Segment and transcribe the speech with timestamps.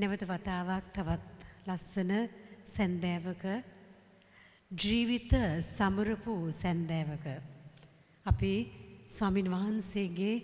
[0.00, 1.22] නැවත වතාවක් තවත්
[1.68, 2.12] ලස්සන
[2.74, 3.44] සැන්දෑවක
[4.70, 5.32] ජීවිත
[5.66, 7.26] සමරපු සැන්දෑවක.
[8.26, 8.52] අපි
[9.08, 10.36] ස්වාමින් වහන්සේගේ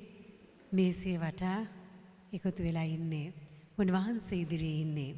[0.73, 1.61] මේසේ වටා
[2.37, 3.33] එකතු වෙලා ඉන්නේ.
[3.79, 5.13] උන්වහන්සේ ඉදිරියේ ඉන්නේ.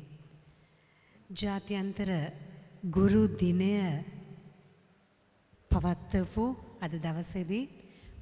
[1.30, 2.11] ජාත්‍යන්තර
[2.89, 3.73] ගුරු දිනය
[5.70, 6.45] පවත්වපු
[6.80, 7.64] අද දවසේදී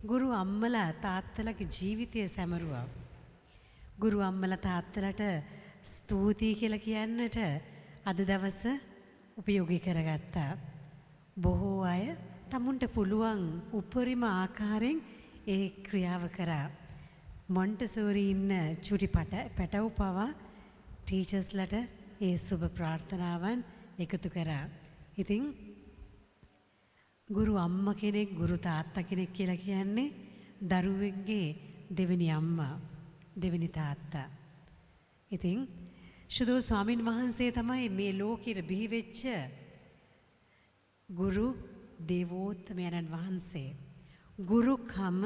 [0.05, 2.87] ගුරු අම්මලා තාත්තලගේ ජීවිතය සැමරුවා.
[3.99, 5.23] ගුරු අම්මලා තාත්තලට
[5.87, 7.37] ස්තුතියි කියලා කියන්නට
[8.05, 8.63] අද දවස
[9.37, 10.59] උපයෝගී කරගත්තා.
[11.37, 12.05] බොහෝ අය
[12.51, 14.99] තමුන්ට පුළුවන් උපරිම ආකාරයෙන්
[15.47, 16.67] ඒ ක්‍රියාව කරා.
[17.49, 20.29] මොන්ටසෝරි ඉන්න චුටි පැටව් පවා
[21.05, 21.75] ටීචර්ස්ලට
[22.21, 23.61] ඒ සුබ ප්‍රාර්ථනාවන්
[23.99, 24.65] එකතු කරා.
[25.17, 25.45] ඉතින්
[27.29, 30.15] ගුරු අම්ම කෙනෙක් ගුරු තාත්තා කෙනෙක් කියලා කියන්නේ
[30.63, 31.47] දරුවෙක්ගේ
[31.91, 32.75] දෙවෙනි අම්මා
[33.37, 34.46] දෙවෙනි තාත්තා.
[35.31, 35.67] ඉතින්
[36.29, 39.23] ශුදෝ ස්වාමින් වහන්සේ තමයි මේ ලෝකෙට බිහි වෙච්ච
[41.09, 41.49] ගුරු
[42.09, 43.77] දේවෝත්තමයන්න් වහන්සේ.
[44.39, 45.23] ගුරුකම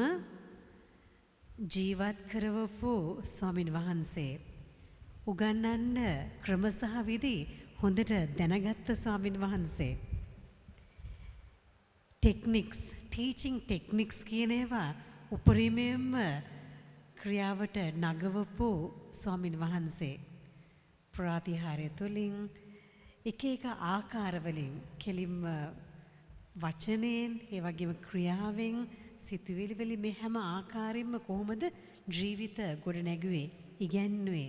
[1.73, 2.93] ජීවත් කරවපු
[3.25, 4.41] ස්වාමින් වහන්සේ.
[5.27, 5.99] උගන්නන්න
[6.45, 7.37] ක්‍රම සහ විදි
[7.83, 9.99] හොඳට දැනගත්ත ස්වාමින් වහන්සේ.
[12.23, 14.91] ටෙක්නික්ස් ටීචිං ටෙක්නික්ස් කියන ඒවා
[15.31, 16.15] උපරිමයෙන්ම
[17.21, 18.69] ක්‍රියාවට නගවපු
[19.13, 20.21] ස්වාමින් වහන්සේ.
[21.15, 22.37] ප්‍රාතිහාරය තුළින්
[23.25, 25.45] එක එක ආකාරවලින් කෙලින්ම
[26.57, 28.77] වචනයෙන් ඒ වගේම ක්‍රියාවෙන්
[29.21, 31.65] සිතුවිලි වලින් මේ හැම ආකාරයෙන්ම කොහොමද
[32.11, 33.47] ජීවිත ගොඩ නැගුවේ
[33.81, 34.49] ඉගැන්නුවේ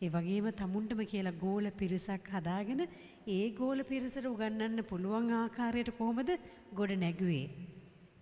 [0.00, 2.80] ඒ වගේම තමුන්ටම කියලා ගෝල පිරිසක් හදාගෙන
[3.28, 6.30] ඒ ගෝල පිරිසට උගන්වන්න පුළුවන් ආකාරයට කොහොමද
[6.72, 7.46] ගොඩ නැගුවේ.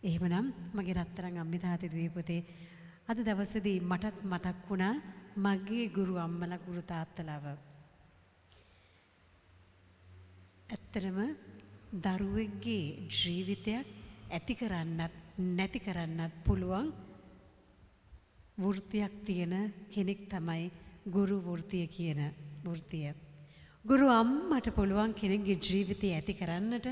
[0.03, 2.43] එහෙමනම් මගේ රත්තරන් අම්මේ තාත්තේ දීපතේ
[3.09, 4.95] අද දවසේදී මටත් මතක් වුණා
[5.39, 7.45] මගේ ගුරු අම්මලා ගුරු තාත්තලාව.
[10.69, 11.19] ඇත්තටම
[11.97, 13.87] දරුවෙක්ගේ ජීවිතයක්
[14.31, 15.15] ඇති කරන්නත්
[15.51, 16.93] නැති කරන්නත් පුළුවන්
[18.59, 19.55] වෘත්තියක් තියෙන
[19.89, 20.71] කෙනෙක් තමයි
[21.07, 22.21] ගුරු වෘතිය කියන
[22.63, 23.15] වෘතිය.
[23.85, 26.87] ගුරු අම්මට පුළුවන් කෙනෙක්ගේ ජීවිතය ඇති කරන්නට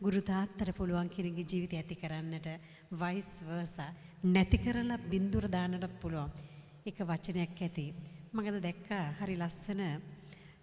[0.00, 2.46] ගුරු තාත්තට පුළුවන් කෙනෙක්ගේ ජීවිතය ඇති කරන්නට
[2.92, 3.88] වයිස් වර්සා
[4.24, 6.30] නැති කරලා බින්දුර දාන්නටත් පුළුවන්.
[6.86, 7.86] එක වචනයක් ඇති.
[8.32, 9.82] මගද දැක්කා හරි ලස්සන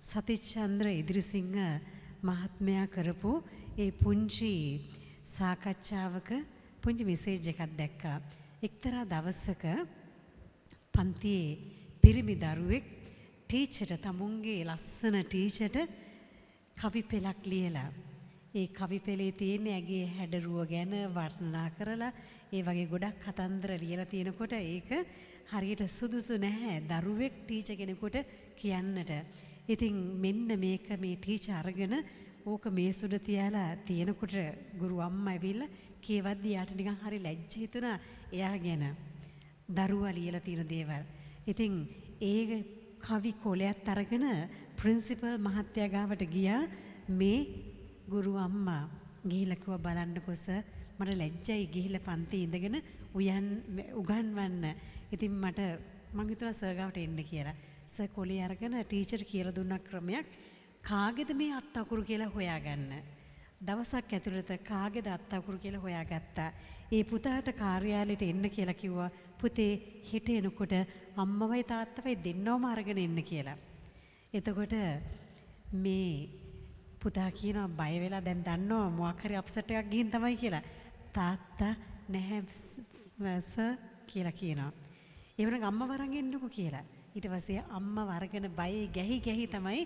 [0.01, 1.57] සතිච්චන්ද්‍ර ඉදිරිසිංහ
[2.23, 3.33] මහත්මයා කරපු
[3.77, 4.53] ඒ පුංචි
[5.27, 6.29] සාකච්ඡාවක
[6.81, 8.17] පුංචි මෙසේජ් එකක් දැක්කා.
[8.63, 9.65] එක්තරා දවසක
[10.93, 11.59] පන්තියේ
[12.03, 12.87] පිරිමි දරුවෙක්
[13.49, 15.77] ටීචට තමුන්ගේ ලස්සන ටීචට
[16.77, 17.91] කවි පෙළක් ලියලා.
[18.55, 22.11] ඒ කවි පෙළේ තියෙන ඇගේ හැඩරුව ගැන වර්ණනා කරලා
[22.53, 24.91] ඒ වගේ ගොඩක් කතන්දර ලියලා තියෙනකොට ඒක
[25.51, 28.15] හරියට සුදුසු නැහැ දරුවෙක් ටීච කෙනෙකුට
[28.55, 29.11] කියන්නට.
[29.67, 31.95] ඉතින් මෙන්න මේක මේ ටීච අරගෙන
[32.45, 34.37] ඕක මේ සුඩ තියලා තියෙනකොට
[34.79, 37.99] ගුරු අම්මා ඇවිල්ලා කියවද්දි යාට නිකන් හරි ලැජ්ජ හිතුණා
[38.31, 38.83] එයා ගැන.
[39.69, 41.03] දරුවා ලියලා තියෙන දේවල්.
[41.45, 41.73] ඉතින්
[42.23, 42.63] ඒ
[43.03, 44.25] කවි කොලයක් අරගෙන
[44.79, 46.63] ප්‍රින්සිපල් මහත්තයා ගාවට ගියා
[47.19, 47.39] මේ
[48.09, 48.83] ගුරු අම්මා
[49.29, 50.63] ගිහිල්ලා කිව්වා බලන්නකො සර්
[50.99, 52.77] මට ලැජ්ජයි ගිහිල්ලා පන්ති ඉඳගෙන
[53.13, 53.47] උයන්
[54.01, 54.63] උගන්වන්න.
[55.11, 55.59] ඉතින් මට
[56.13, 57.55] මං හිතුවා සර් ගාවට එන්න කියලා.
[57.87, 60.27] සර් කොලේ අරගෙන ටීචර් කියලා දුන්න ක්‍රමයක්
[60.83, 62.93] කාගේද මේ අත් අකුරු කියලා හොයාගන්න.
[63.61, 66.49] දවසක් ඇතුළත කාගේද අත් අකුරු කියලා හොයාගත්තා.
[66.91, 69.09] ඒ පුතාට කාර්යාලයට එන්න කියලා කිව්වා.
[69.41, 69.73] පුතේ
[70.11, 70.73] හෙට එනකොට
[71.17, 73.57] අම්මවයි තාත්තවයි දෙන්නවම අරගෙන එන්න කියලා.
[74.33, 74.75] එතකොට
[75.83, 76.44] මේ
[77.05, 80.63] පුතා කියනවා බය වෙලා දැන් දන්නවා මොකක් හරි අප්සෙට් එකක් ගිහින් තමයි කියලා.
[81.17, 81.73] තාත්තා
[82.13, 82.41] නැහැ
[83.41, 83.73] සර්
[84.11, 84.71] කියලා කියනවා.
[85.41, 86.83] එවනම් අම්මා වරන් එන්නකෝ කියලා.
[87.15, 89.81] ඊට පස්සේ අම්මා වරගෙන බයේ ගැහි ගැහි තමයි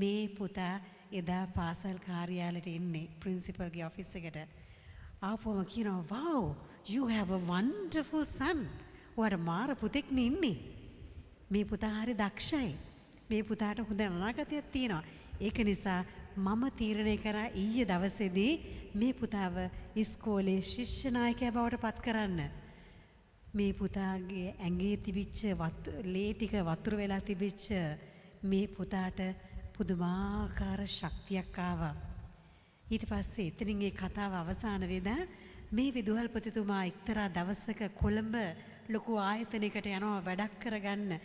[0.00, 0.74] මේ පුතා
[1.20, 4.38] එදා පාසල් කාර්යාලයට එන්නේ ප්‍රින්සිපල්ගේ ඔෆිස් එකට.
[5.22, 6.42] ආපුවම කියනවා wow
[6.94, 8.66] you have a wonderful son.
[9.16, 10.56] ඔයාට මාර පුතෙක්නේ ඉන්නේ.
[11.50, 12.70] මේ පුතා හරි දක්ෂයි.
[13.30, 15.04] මේ පුතාට හොඳ අනාගතයක් තියෙනවා.
[15.40, 16.00] ඒක නිසා
[16.36, 18.52] මම තීරණය කරා ඊයේ දවසේදී
[18.94, 19.54] මේ පුතාව
[19.96, 22.40] ඉස්කෝලේ ශිෂ්‍ය නායකයා බවට පත් කරන්න.
[23.54, 25.40] මේ පුතාගේ ඇඟේ තිබිච්ච
[26.04, 27.66] ලේ ටික වතුර වෙලා තිබිච්ච
[28.42, 29.20] මේ පුතාට
[29.72, 31.94] පුදුමාකාර ශක්තියක් ආවා.
[32.84, 35.20] ඊට පස්සේ එතනින් ඒ කතාව අවසාන වෙදා
[35.70, 38.36] මේ විදුහල්පතිතුමා එක්තරා දවසක කොළඹ
[38.88, 41.16] ලොකු ආයතනයකට යනවා වැඩක් කරගන්න.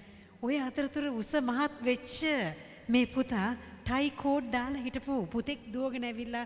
[0.42, 2.16] ඔය අතරතුර උස මහත් වෙච්ච
[2.88, 3.50] මේ පුතා
[3.86, 6.46] ටයි කෝඩ් දාලා හිටපු පුතෙක් දුවගෙන ඇවිල්ලා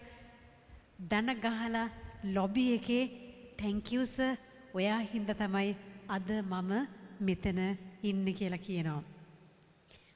[1.11, 1.87] දන ගහලා
[2.35, 3.03] ලොබි එකේ
[3.57, 4.31] thank you sir
[4.73, 5.75] ඔයා හින්දා තමයි
[6.15, 6.71] අද මම
[7.19, 7.59] මෙතන
[8.03, 9.03] ඉන්නේ කියලා කියනවා.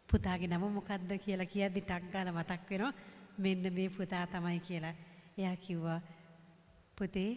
[0.10, 2.94] පුතාගේ නම මොකක්ද කියලා කියද්දි ටක් ගාලා මතක් වෙනවා
[3.38, 4.96] මෙන්න මේ පුතා තමයි කියලා.
[5.38, 6.00] එයා කිව්වා
[6.98, 7.32] පුතේ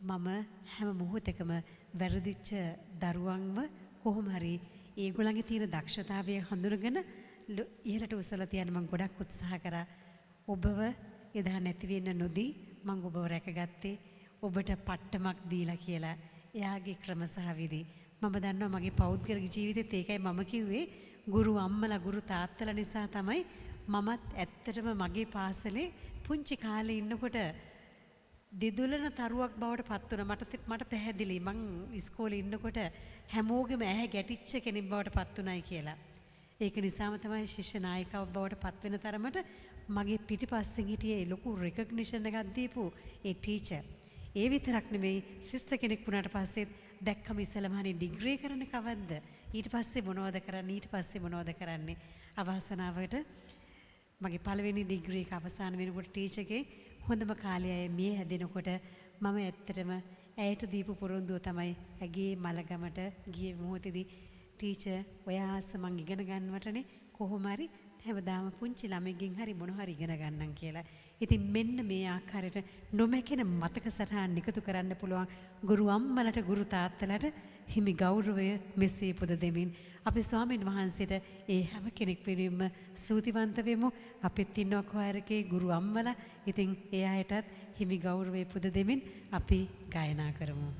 [0.00, 0.28] මම
[0.72, 1.50] හැම මොහොතකම
[2.00, 2.50] වැරදිච්ච
[3.02, 3.58] දරුවන්ව
[4.02, 4.54] කොහොම හරි
[4.96, 6.98] ඒගොල්ලන්ගේ තියෙන දක්ෂතාවය හඳුනගෙන
[7.84, 9.86] ඉහළට උසලා තියන්න මම ගොඩක් උත්සාහ කරා.
[10.48, 10.78] ඔබව
[11.34, 12.50] එදා නැති වෙන්න නොදී
[12.84, 13.94] මම ඔබව රැකගත්තේ
[14.42, 16.16] ඔබට පට්ටමක් දීලා කියලා.
[16.54, 17.82] එයාගේ ක්‍රම සහ විදි.
[18.22, 20.84] මම දන්නවා මගේ පෞද්ගලික ජීවිතෙත් ඒකයි මම කිව්වේ
[21.26, 23.42] ගුරු අම්මලා ගුරු තාත්තලා නිසා තමයි
[23.88, 25.92] මමත් ඇත්තටම මගේ පාසලේ
[26.24, 27.38] පුංචි කාලේ ඉන්නකොට
[28.52, 30.30] දෙදුලන තරුවක් බවට පත් වුණා.
[30.32, 31.60] මට මට පැහැදිලි මං
[31.92, 32.78] ඉස්කෝලේ ඉන්නකොට
[33.28, 35.98] හැමෝගෙම ඇහැ ගැටිච්ච කෙනෙක් බවට පත් වුණයි කියලා.
[36.62, 39.38] ඒක නිසාම තමයි ශිෂ්‍ය නායිකාවක් බවට පත් වෙන තරමට
[39.90, 42.84] මගේ පිටිපස්සෙන් හිටියේ ලොකු රෙකග්නිෂන් එකක් දීපු
[43.24, 43.82] ඒ ටීචර්.
[44.34, 46.70] ඒ විතරක් නෙමෙයි සිස්ටර් කෙනෙක් වුණාට පස්සෙත්
[47.00, 49.18] දැක්කම ඉස්සලම හරි ඩිග්‍රී කරන්න කවද්ද?
[49.52, 50.76] ඊට පස්සේ මොනවද කරන්නේ?
[50.76, 51.96] ඊට පස්සේ මොනවද කරන්නේ?
[52.36, 53.16] අවසනාවට
[54.20, 56.62] මගේ පළවෙනි ඩිග්‍රී එක අවසන් වෙනකොට ටීචර්ගේ
[57.06, 58.70] හොඳම කාලය මිය හැදෙනකොට
[59.20, 59.90] මම ඇත්තටම
[60.38, 63.00] ඇයට දීපු පොරොන්දුව තමයි ඇගේ මලගමට
[63.30, 64.06] ගිය මොහොතේදී
[64.62, 64.98] ටීචර්
[65.28, 66.82] ඔයා ආස මං ඉගෙන ගන්නවටනේ
[67.16, 67.66] කොහොම හරි
[68.04, 70.84] හැමදාම පුංචි ළමෙක්ගෙන් හරි මොන හරි ඉගෙන ගන්නම් කියලා.
[71.20, 72.58] ඉතින් මෙන්න මේ ආකාරයට
[72.92, 75.32] නොමැකෙන මතක සටහන් එකතු කරන්න පුළුවන්
[75.70, 77.26] ගුරු අම්මලට ගුරු තාත්තලට
[77.74, 79.74] හිමි ගෞරවය මෙසේ පුද දෙමින්
[80.08, 81.12] අපි ස්වාමීන් වහන්සේට
[81.48, 83.90] ඒ හැම කෙනෙක් වෙනුවෙන්ම ස්තුතිවන්ත වෙමු.
[84.22, 86.18] අපිත් ඉන්නවා කොහරකේ ගුරු අම්මලා.
[86.46, 89.60] ඉතින් ඒ අයටත් හිමි ගෞරවය පුද දෙමින් අපි
[89.94, 90.70] ගායනා කරමු.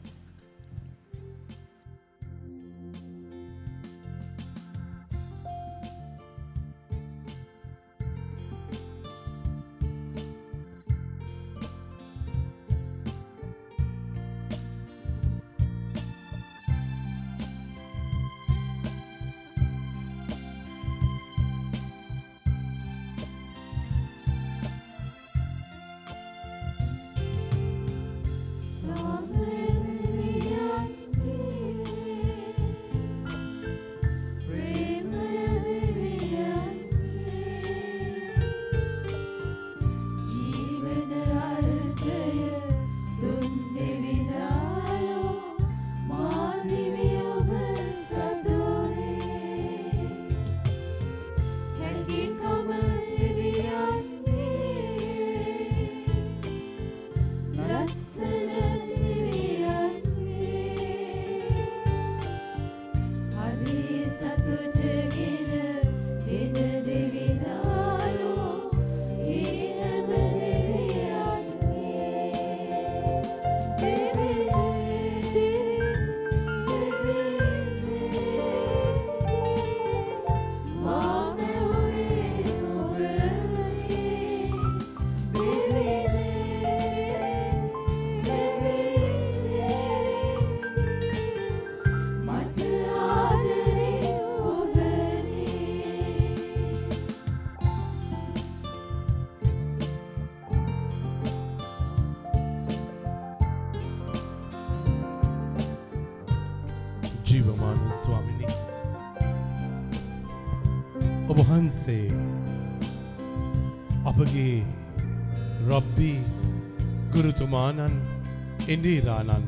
[118.72, 119.46] ඉන්දීරානන්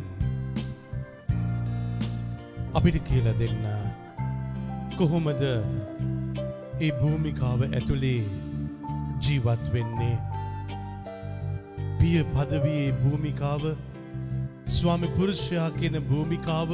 [2.75, 3.67] අපිට කියල දෙන්න
[4.97, 5.43] කොහොමද
[6.81, 8.23] ඒ භූමිකාව ඇතුළේ
[9.23, 10.17] ජීවත් වෙන්නේ?
[11.99, 13.65] පිය පදවයේ භූමිකාව
[14.69, 16.71] ස්වාමි පුරුෂයා කියන භූමිකාව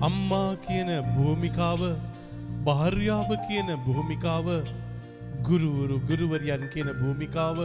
[0.00, 1.82] අම්මා කියන භූමිකාව
[2.66, 4.46] භාර්යාව කියන භූමිකාව
[5.46, 7.58] ගුරුවරු ගුරුවරියන් කියන භූමිකාව.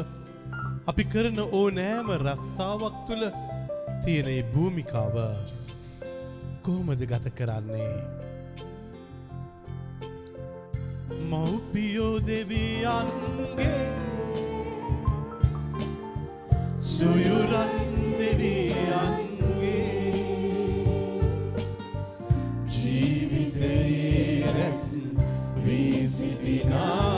[0.87, 3.23] අපි කරන ඕ නෑම රස්සාාවක් තුළ
[4.05, 5.15] තියෙන භූමිකාව
[6.61, 7.97] කොහොමද ගත කරන්නේ?
[11.29, 13.81] මව්පියෝ දෙවියන්ගේ
[16.79, 17.73] සුයුරන්
[18.19, 19.29] දෙවියන්
[25.65, 27.08] විසිටිනාසැම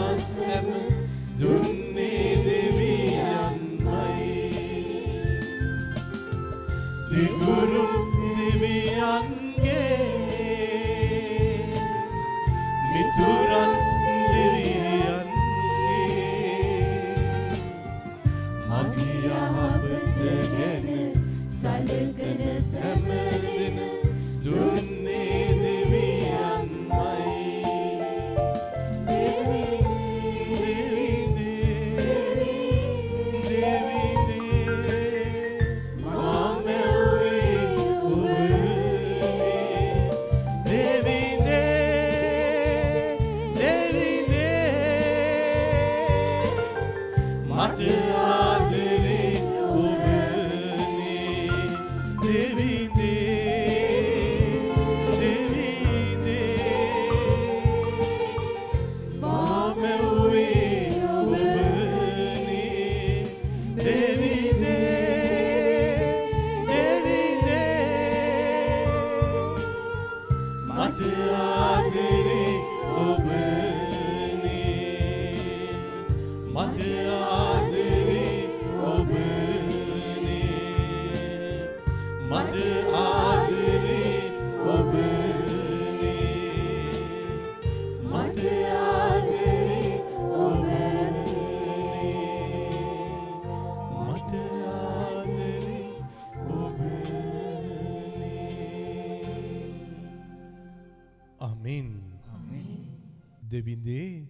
[103.54, 104.28] විඳවිඳේ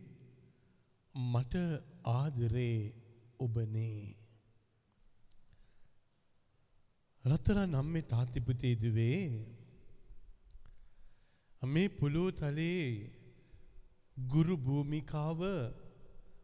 [1.16, 1.56] මට
[2.12, 2.94] ආදරේ
[3.40, 4.16] ඔබනේ.
[7.26, 9.22] රත්තර නම්මේ තාතිපුතේදුවේ
[11.62, 12.86] මේ පුළුව තලේ
[14.18, 15.42] ගුරු භූමිකාව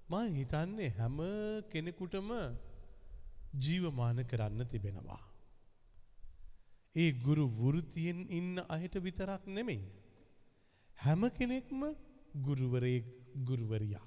[0.10, 1.18] මා හිතන්නේ හැම
[1.72, 2.30] කෙනෙකුටම
[3.60, 5.24] ජීවමාන කරන්න තිබෙනවා.
[6.96, 9.82] ඒ ගුරු වෘතියෙන් ඉන්න අයට විතරක් නෙමෙයි.
[10.98, 11.82] හැම කෙනෙක්ම
[12.38, 13.06] ගුරුවරයෙක්
[13.44, 14.06] ගුරුවරියක්.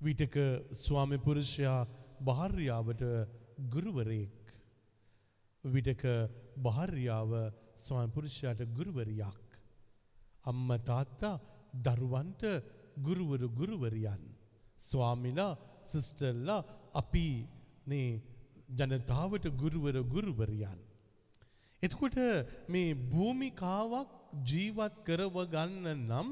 [0.00, 0.36] විටක
[0.74, 1.86] ස්වාමි පුරුෂයා
[2.20, 3.02] භාර්යාවට
[3.68, 4.42] ගුරුවරයෙක්.
[5.64, 6.04] විටක
[6.58, 7.30] භාර්යාව
[7.76, 9.42] ස්වාමිපුරුෂයාට ගුරුවරියක්.
[10.44, 11.40] අම්ම තාත්තා
[11.76, 12.42] දරුවන්ට
[12.98, 14.22] ගුරුවරු ගුරුවරියන්.
[14.80, 16.64] ස්වාමිලා සිස්ටල්ලා
[16.94, 17.26] අපි
[17.86, 18.20] නේ
[18.70, 20.80] ජනතාවට ගුරුවර ගුරුවරියන්.
[21.82, 22.16] එතකොට
[22.68, 26.30] මේ භූමිකාවක් ජීවත් කරව ගන්න නම්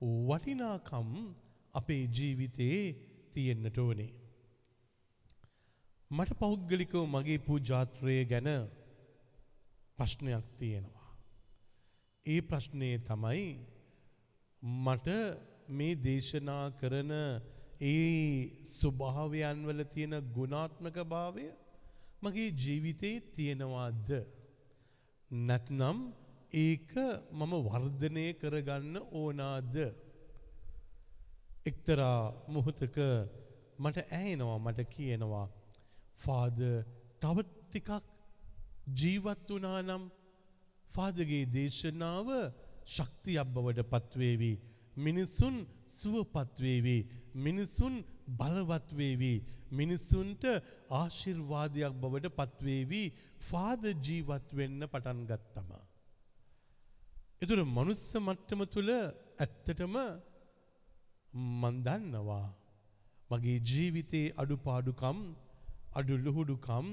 [0.00, 1.10] වටිනාකම්
[1.74, 2.84] අපේ ජීවිතයේ
[3.32, 4.12] තියෙන්නට ඕනේ.
[6.10, 8.48] මට පෞද්ගලිකව මගේ පූජාත්‍රය ගැන
[9.98, 11.10] ප්‍රශ්නයක් තියෙනවා.
[12.26, 13.46] ඒ ප්‍රශ්නය තමයි
[14.84, 15.08] මට
[15.70, 17.12] මේ දේශනා කරන
[17.82, 21.46] ඒ ස්වභාවයන් වල තියෙන ගුණාත්මක භාවය
[22.22, 24.08] මගේ ජීවිතයේ තියෙනවාද
[25.30, 25.98] නැත්නම්
[26.52, 26.92] ඒක
[27.32, 29.74] මම වර්ධනය කරගන්න ඕනාද?
[31.64, 32.96] එක්තරා මොහොතක
[33.78, 35.46] මට ඇහෙනවා මට කියනවා
[36.16, 36.58] ෆාද
[37.20, 37.90] තවත් ටිකක්
[38.94, 40.04] ජීවත් වුණා නම්
[40.90, 42.28] ෆාදගේ දේශනාව
[42.86, 44.52] ශක්තියක් බවට පත්වේවි.
[44.96, 45.56] මිනිසුන්
[45.90, 46.98] සුවපත්වේවි
[47.36, 47.94] මිනිසුන්
[48.28, 49.34] බලවත්වේවි
[49.70, 50.44] මිනිස්සුන්ට
[50.92, 53.02] ආශිර්වාදයක් බවට පත්වේවි.
[53.40, 55.70] ෆාද ජීවත් වෙන්න පටන් ගත්තම.
[57.42, 58.90] එතුර මනුස්ස මට්ටම තුළ
[59.38, 59.96] ඇත්තටම
[61.62, 62.46] මන්දන්නවා
[63.30, 65.18] මගේ ජීවිතයේ අඩුපාඩුකම්
[65.94, 66.86] අඩු ලුහුඩුකම්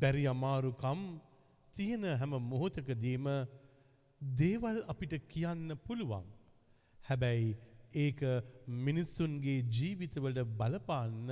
[0.00, 1.00] බැරි අමාරුකම්
[1.74, 3.26] තියෙන හැම මොහොතකදීම
[4.20, 6.26] දේවල් අපිට කියන්න පුළුවන්.
[6.98, 7.50] හැබැයි
[7.96, 8.20] ඒක
[8.84, 11.28] මිනිස්සුන්ගේ ජීවිතවලට බලපාන්න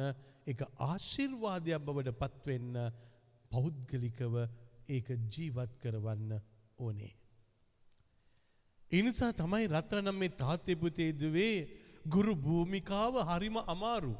[0.46, 2.74] එක ආශිර්වාදයක් බවට පත්වෙන්න
[3.50, 4.34] පෞද්ගලිකව
[4.88, 6.30] ඒක ජීවත් කරවන්න
[6.78, 7.14] ඕනේ.
[8.92, 11.54] එනිසා තමයි රත්‍රනම් මේ තාත්්‍යපුතේදුවේ
[12.06, 14.14] ගුරු භූමිකාව හරිම අමාරු.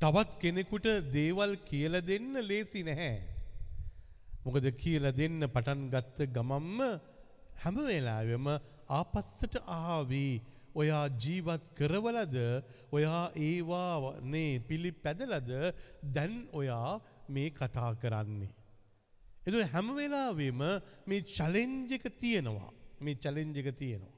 [0.00, 3.14] තවත් කෙනෙකුට දේවල් කියල දෙන්න ලේසි නැහැ.
[4.44, 6.80] මොකද කියල දෙන්න පටන් ගත්ත ගමම්ම
[7.62, 8.46] හැම වෙලාවෙම
[8.90, 10.34] ආපස්සට ආවී
[10.74, 12.36] ඔයා ජීවත් කරවලද
[12.92, 15.50] ඔයා ඒවානේ පිළි පැදලද
[16.12, 18.52] දැන් ඔයා මේ කතා කරන්නේ.
[19.46, 20.60] එතු හැම වෙලාවෙම
[21.06, 24.14] මේ චලෙන්ජක තියෙනවා මේ චලෙන්ජක තියෙනවා.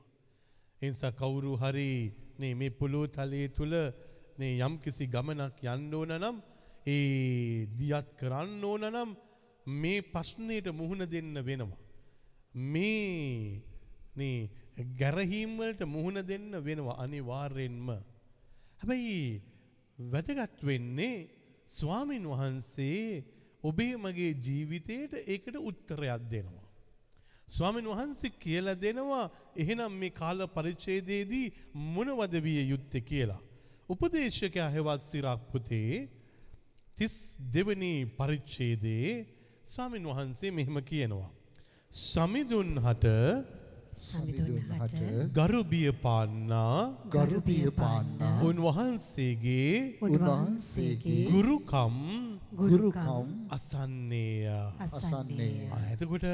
[0.83, 1.91] එනිසා කවුරු හරි
[2.39, 3.75] නේ මේ පුළුව තලයේ තුළ
[4.39, 6.37] නේ යම් කිසි ගමනක් යන්න ඕන නම්
[6.87, 9.11] ඒ දියත් කරන්න ඕන නම්
[9.67, 11.79] මේ ප්‍රශ්නයට මුහුණ දෙන්න වෙනවා.
[12.65, 13.63] මේ
[14.17, 14.39] නේ
[14.99, 17.89] ගැරහීම්වලට මුහුණ දෙන්න වෙනවා අනිවාර්යෙන්ම.
[18.81, 19.43] හැබැයි
[19.99, 21.17] වැදගත් වෙන්නේ
[21.69, 23.25] ස්වාමින් වහන්සේ
[23.69, 26.67] ඔබේ මගේ ජීවිතයට ඒකට උත්තරයක් දෙනවා.
[27.49, 29.25] ස්වාමින් වහන්සේ කියල දෙනවා
[29.57, 31.47] එහෙනම් මේ කාල පරිච්චේදේදී
[31.95, 33.43] මොනවද විය යුත්තේ කියලා.
[33.89, 35.93] උපදේශකයා හෙවත් සිරක් පුතේ
[36.97, 37.15] තිස්
[37.55, 39.15] දෙවනි පරිච්ඡේදයේ
[39.65, 41.31] ස්වාමින් වහන්සේ මෙහෙම කියනවා.
[41.91, 43.07] සමිඳුන් හට
[43.91, 44.95] සමිඳුන්හට
[45.33, 51.97] ගරුබිය පාන්නා ගරුපිය පාන්නා උන්වහන්සේගේ උන්වහන්සේගේ ගුරුකම්
[52.53, 54.47] ගුරුකම් අසන්නේය.
[54.79, 56.27] අසන්නේ ඇතකොට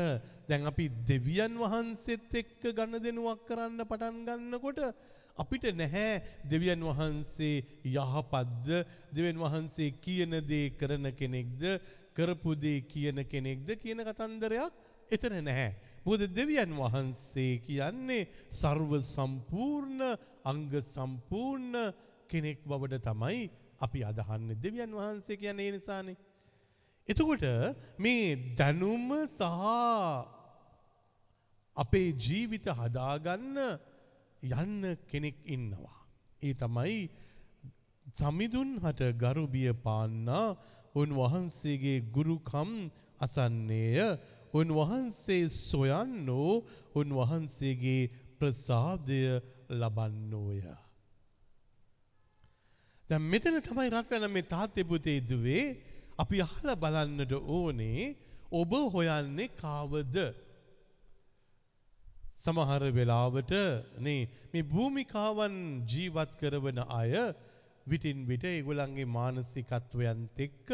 [0.48, 4.80] දැන් අපි දෙවියන් වහන්සේත් එක්ක ගන්න දෙනුවක් කරන්න පටන් ගන්නකොට
[5.36, 8.68] අපිට නැහැ දෙවියන් වහන්සේ යහපත්ද
[9.12, 11.62] දෙවන් වහන්සේ කියන දේ කරන කෙනෙක්ද
[12.14, 14.72] කරපු දේ කියන කෙනෙක්ද කියන කතන්දරයක්
[15.10, 15.93] එතන නැහැ.
[16.06, 20.02] මොකද දෙවියන් වහන්සේ කියන්නේ සර්ව සම්පූර්ණ
[20.44, 21.76] අංග සම්පූර්ණ
[22.28, 26.16] කෙනෙක් බවට තමයි අපි අදහන්නේ දෙවියන් වහන්සේ කියන්නේ ඒ නිසානේ.
[27.08, 27.44] එතකොට
[27.98, 29.42] මේ දැනුම සහ
[31.76, 33.58] අපේ ජීවිත හදාගන්න
[34.42, 35.96] යන්න කෙනෙක් ඉන්නවා.
[36.42, 36.98] ඒ තමයි
[38.16, 40.56] සමිඳුන් හට ගරුබිය පාන්නා
[40.94, 42.70] උන්වහන්සේගේ ගුරුකම්
[43.18, 43.98] අසන්නේය
[44.54, 46.52] උන්වහන්සේ සොයන්නෝ
[46.94, 49.20] උන්වහන්සේගේ ප්‍රසාදය
[49.70, 50.60] ලබන්නෝය.
[53.08, 55.64] දැන් මෙතන තමයි රත්වැන මේ තාත්තේ පුතේ දුවේ
[56.18, 58.16] අපි අහලා බලන්නට ඕනේ
[58.52, 60.16] ඔබ හොයන්නේ කාවද?
[62.36, 63.52] සමහර වෙලාවට
[63.98, 64.20] නේ
[64.52, 67.12] මේ භූමිකාවන් ජීවත් කරවන අය
[67.86, 70.68] විටින් විට ඒගොල්ලන්ගේ මානසිකත්වයන්ත් එක්ක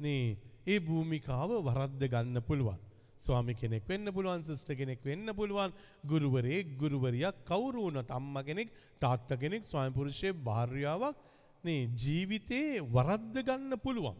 [0.00, 2.87] නේ ඒ භූමිකාව වරද්ද ගන්න පුළුවන්.
[3.18, 5.72] ස්වාමි කෙනෙක් වෙන්න පුළුවන් සිස්ටර් කෙනෙක් වෙන්න පුළුවන්
[6.04, 8.68] ගුරුවරයෙක් ගුරුවරියක් කවුරු වුණත් අම්මා කෙනෙක්
[9.00, 11.16] තාත්තා කෙනෙක් ස්වාමි පුරුෂයෙක් භාර්යාවක්
[11.64, 14.16] නේ ජීවිතේ වරද්ද ගන්න පුළුවන්.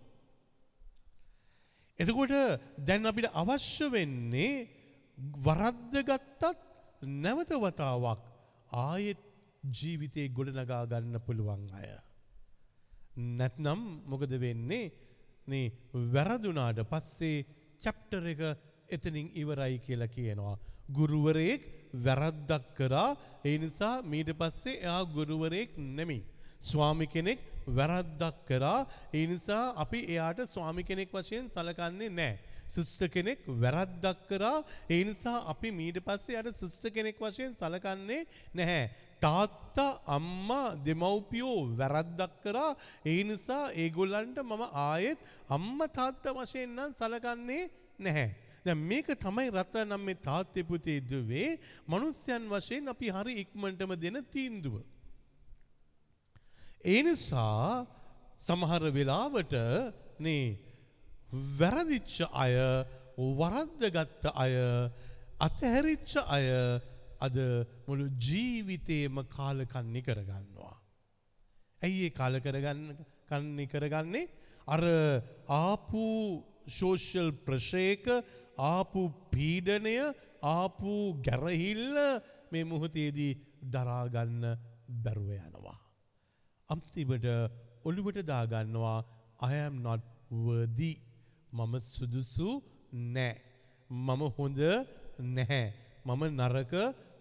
[1.99, 2.35] එතකොට
[2.81, 4.67] දැන් අපිට අවශ්‍ය වෙන්නේ
[5.39, 6.43] වරද්ද ගත්තත්
[7.23, 8.23] නැවත වතාවක්
[8.83, 9.21] ආයෙත්
[9.73, 11.91] ජීවිතේ ගොඩනගා ගන්න පුළුවන් අය.
[13.39, 14.93] නැත්නම් මොකද වෙන්නේ
[15.49, 15.73] නේ
[16.13, 17.47] වැරදුනාට පස්සේ
[17.83, 18.43] චැප්ටර් එක
[18.89, 20.57] එතනින් ඉවරයි කියලා කියනවා.
[20.89, 21.63] ගුරුවරයෙක්
[21.97, 26.23] වැරද්දක් කරා ඒ නිසා මීට පස්සේ එයා ගුරුවරයෙක් නෙමෙයි.
[26.61, 32.39] ස්වාමි කෙනෙක් වැරද්දක් කරා ඒ නිසා අපි එයාට ස්වාමි කෙනෙක් වශයෙන් සලකන්නේ නැහැ.
[32.69, 38.91] සිස්ටර් කෙනෙක් වැරද්දක් කරා ඒ නිසා අපි මීට පස්සේ යට සිස්ටර් කෙනෙක් වශයෙන් සලකන්නේ නැහැ.
[39.21, 47.65] තාත්තා අම්මා දෙමව්පියෝ වැරද්දක් කරා ඒ නිසා ඒගොල්ලන්ට මම ආයෙත් අම්මා තාත්තා වශයෙන් නම් සලකන්නේ
[47.99, 48.48] නැහැ.
[48.65, 54.83] දැන් මේක තමයි රත්නම් මේ තාත්තේ පුතේ දුවේ මිනිස්යන් වශයෙන් අපි හරි ඉක්මනටම දෙන තීන්දුව.
[56.85, 57.87] ඒ නිසා
[58.39, 59.55] සමහර වෙලාවට
[60.21, 60.59] නේ
[61.59, 62.55] වැරදිච්ච අය
[63.41, 64.55] වරද්දගත්ත අය
[65.41, 66.47] අතහැරිච්ච අය
[67.21, 67.37] අද
[67.87, 70.77] මුළු ජීවිතේම කාලකන්නි කරගන්නවා.
[71.83, 74.29] ඇයි ඒ කාල කරගන්න කන්නි කරගන්නේ
[74.69, 74.83] අර
[75.49, 76.07] ආපු
[76.69, 78.07] සෝෂල් ප්‍රශයක
[78.59, 79.97] ආපු පීඩනය
[80.43, 80.93] ආපු
[81.27, 81.97] ගැරහිල්ල
[82.53, 83.33] මේ මුහතේදී
[83.73, 84.45] දරාගන්න
[85.05, 85.79] බැරුව යනවා.
[86.69, 87.27] අම්තිබට
[87.85, 88.99] ඔළුවට දාගන්නවා
[89.41, 90.93] I am not worthy
[91.53, 92.63] මම සුදුසු
[93.15, 93.35] නෑ.
[93.91, 94.61] මම හොඳ
[95.19, 95.73] නැහැ.
[96.05, 96.73] මම නරක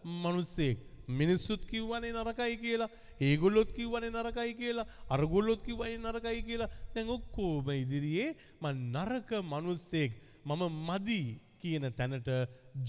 [0.03, 0.77] මනුස්සෙක්.
[1.09, 2.89] මිනිස්සුත් කිව්වනේ නරකයි කියලා.
[3.19, 4.87] ඒගොල්ලොත් කිව්වනේ නරකයි කියලා.
[5.09, 6.69] අරගොල්ලොත් කිව්වනේ නරකයි කියලා.
[6.93, 10.11] දැන් ඔක්කොම ඉදිරියේ මම නරක මනුස්සෙක්.
[10.47, 11.21] මම මදි
[11.61, 12.29] කියන තැනට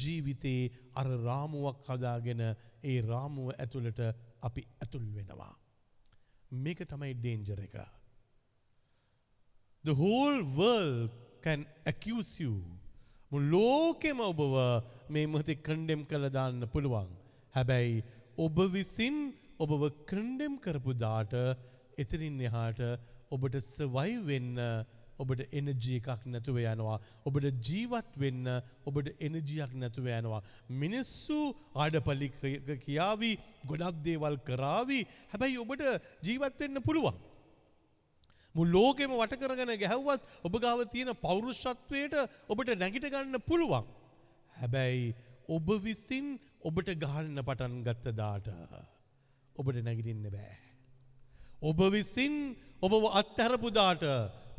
[0.01, 0.63] ජීවිතේ
[1.01, 2.43] අර රාමුවක් හදාගෙන
[2.91, 4.01] ඒ රාමුව ඇතුළට
[4.49, 5.55] අපි ඇතුල් වෙනවා.
[6.65, 7.77] මේක තමයි ඩේන්ජර් එක.
[9.85, 11.11] The whole world
[11.45, 12.55] can accuse you.
[13.33, 14.55] මුළු ලෝකෙම ඔබව
[15.15, 17.11] මේ මොහොතේ කන්ඩෙම් කළ දාන්න පුළුවන්.
[17.55, 18.05] හැබැයි
[18.45, 19.17] ඔබ විසින්
[19.65, 21.35] ඔබව කන්ඩෙම් කරපු දාට
[22.03, 22.81] එතනින් එහාට
[23.35, 24.61] ඔබට සර්වයිව් වෙන්න
[25.23, 26.99] ඔබට එනර්ජි එකක් නැතුව යනවා.
[27.27, 28.47] ඔබට ජීවත් වෙන්න
[28.89, 30.43] ඔබට එනර්ජියක් නැතුව යනවා.
[30.83, 31.39] මිනිස්සු
[31.75, 32.29] ආඩපලි
[32.85, 33.33] කියාවි
[33.71, 35.01] ගොඩක් දේවල් කරාවි.
[35.33, 35.83] හැබැයි ඔබට
[36.27, 37.17] ජීවත් වෙන්න පුළුවන්.
[38.55, 42.15] මුළු ලෝකෙම වට කරගෙන ගැහුවත් ඔබ ගාව තියෙන පෞරුෂත්වයට
[42.49, 43.85] ඔබට නැගිට ගන්න පුළුවන්.
[44.61, 45.15] හැබැයි
[45.49, 48.49] ඔබ විසින් ඔබට ගහන්න පටන් ගත්ත දාට
[49.57, 50.57] ඔබට නැගිටින්න බෑ.
[51.69, 52.35] ඔබ විසින්
[52.81, 54.05] ඔබ අත්හැරපු දාට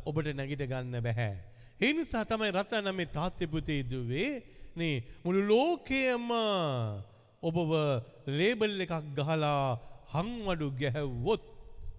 [0.06, 1.34] ඔබට නැගිට ගන්න බැහැ.
[1.80, 4.30] ඒ නිසා තමයි රත්නම් මේ තාත්තේ පුතේ දුවේ
[4.76, 6.26] නේ මුළු ලෝකයම
[7.42, 7.72] ඔබව
[8.30, 9.78] ලේබල් එකක් ගහලා
[10.14, 11.42] හංවඩු ගැහැව්වොත්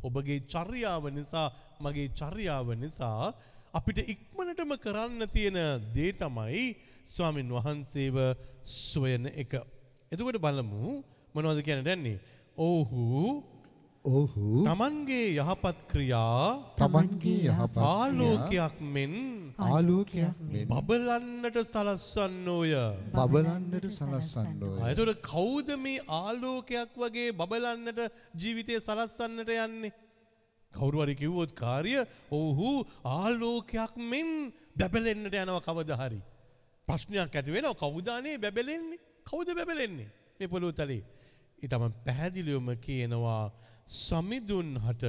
[0.03, 1.47] ඔබගේ චර්යාව නිසා
[1.81, 3.33] මගේ චර්යාව නිසා
[3.73, 5.59] අපිට ඉක්මනටම කරන්න තියෙන
[5.95, 6.65] දේ තමයි
[7.05, 8.17] ස්වාමින් වහන්සේව
[8.63, 9.53] සොයන එක.
[10.11, 12.19] එතකොට බලමු මොනවද කියන්න දැන්නේ.
[12.57, 13.43] ඔහු
[14.05, 16.45] ඔහු තමන්ගේ යහපත් ක්‍රියා
[16.77, 19.13] තමන්ගේ යහපත් ආලෝකයක් මෙන්
[19.59, 22.73] ආලෝකයක් මෙන් බබලන්නට සලස්වන්නෝය.
[23.13, 24.81] බබලන්නට සලස්සන්නෝය.
[24.89, 28.01] එතකොට කවුද මේ ආලෝකයක් වගේ බබලන්නට
[28.33, 29.93] ජීවිතය සලස්සන්නට යන්නේ.
[30.71, 31.93] කවුරු හරි කිව්වොත් කාර්ය
[32.31, 32.69] ඔහු
[33.05, 36.21] ආලෝකයක් මෙන් බැබලෙන්නට යනවා කවද හරි.
[36.87, 40.09] ප්‍රශ්නයක් ඇති වෙනවා කවුදානේ බැබලෙන්නේ කවුද බැබලෙන්නේ
[40.39, 41.03] මේ පොළොව තලේ.
[41.61, 43.53] ඊටම පැහැදිලිවම කියනවා
[43.87, 45.05] සමිඳුන් හට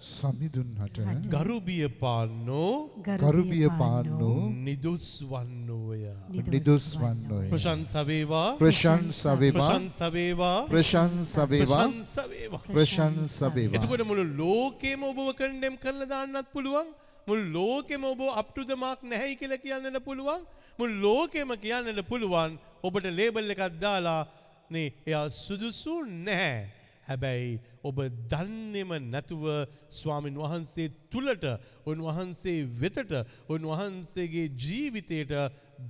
[0.00, 2.90] සමිඳුන්හට ගරුබිය පාන්නෝ
[3.22, 6.02] කරුබිය පාන්නෝ නිදුස් වන්නෝය.
[6.46, 7.48] නිදුස් වන්නෝය.
[7.48, 12.62] ප්‍රශංසවේවා ප්‍රශංසවේවා ප්‍රශංසවේවා ප්‍රශංසවේවා ප්‍රශංසවේවා.
[12.68, 13.74] ප්‍රශංසවේවා.
[13.76, 16.94] එතකොට මුළු ලෝකෙම ඔබව කණ්ඩෙම් කරලා දාන්නත් පුළුවන්.
[17.26, 20.46] මුළු ලෝකෙම ඔබ අප් ටු ද මාක් නැහැයි කියලා කියන්නට පුළුවන්.
[20.78, 22.58] මුළු ලෝකෙම කියන්නට පුළුවන්.
[22.82, 24.22] ඔබට ලේබල් එකක් දාලා
[24.70, 26.83] නේ එයා සුදුසු නැහැ.
[27.06, 29.44] හැබැයි ඔබ දන්නෙම නැතුව
[29.90, 31.44] ස්වාමින් වහන්සේ තුළට
[31.86, 33.12] උන්වහන්සේ වෙතට
[33.48, 35.34] උන්වහන්සේගේ ජීවිතයට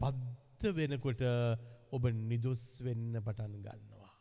[0.00, 1.22] බද්ධ වෙනකොට
[1.90, 4.12] ඔබ නිදොස් වෙන්න පටන් ගන්නවා.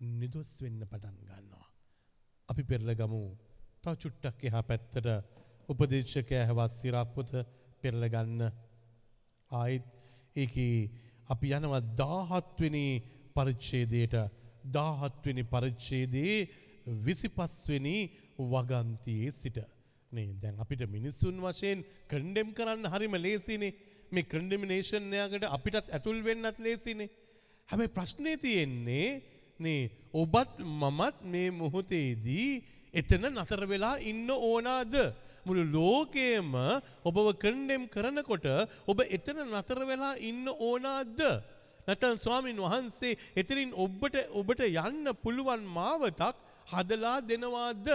[0.00, 1.66] නිදොස් වෙන්න පටන් ගන්නවා.
[2.48, 3.22] අපි පෙරල ගමු
[3.82, 5.08] තව චුට්ටක් එහා පැත්තට
[5.68, 7.30] උපදේශකය හැවත් සිරාපොත
[7.82, 8.42] පෙරල ගන්න
[9.50, 9.86] ආයිත්
[10.36, 10.54] ඒක
[11.28, 12.86] අපි යනවා දාහත්වෙනි
[13.34, 14.16] පරිච්ඡේදයට
[14.76, 16.48] දාහත්වෙනි පරිච්ඡේදයේ
[17.06, 17.96] විසිපස්වෙනි
[18.52, 19.58] වගන්තියේ සිට.
[20.12, 23.72] නේ දැන් අපිට මිනිස්සුන් වශයෙන් කණ්ඩෙම් කරන්න හරිම ලේසිනේ
[24.12, 27.10] මේ කණ්ඩමිනේෂන්යකට අපිටත් ඇතුල් වෙන්නත් ලේසිනේ.
[27.68, 29.08] හැබැයි ප්‍රශ්නය තියෙන්නේ
[29.60, 32.50] නේ ඔබත් මමත් මේ මොහොතේදී
[32.94, 34.94] එතන නතර වෙලා ඉන්න ඕනාද.
[35.46, 36.52] මුළු ලෝකයම
[37.08, 38.46] ඔබව කණ්ඩෙම් කරනකොට
[38.86, 41.18] ඔබ එතන නතර වෙලා ඉන්න ඕනාද.
[41.86, 46.36] නැතන් ස්වාමින් වහන්සේ එතරින් ඔබට ඔබට යන්න පුළුවන් මාවතක්
[46.72, 47.88] හදලා දෙනවාද.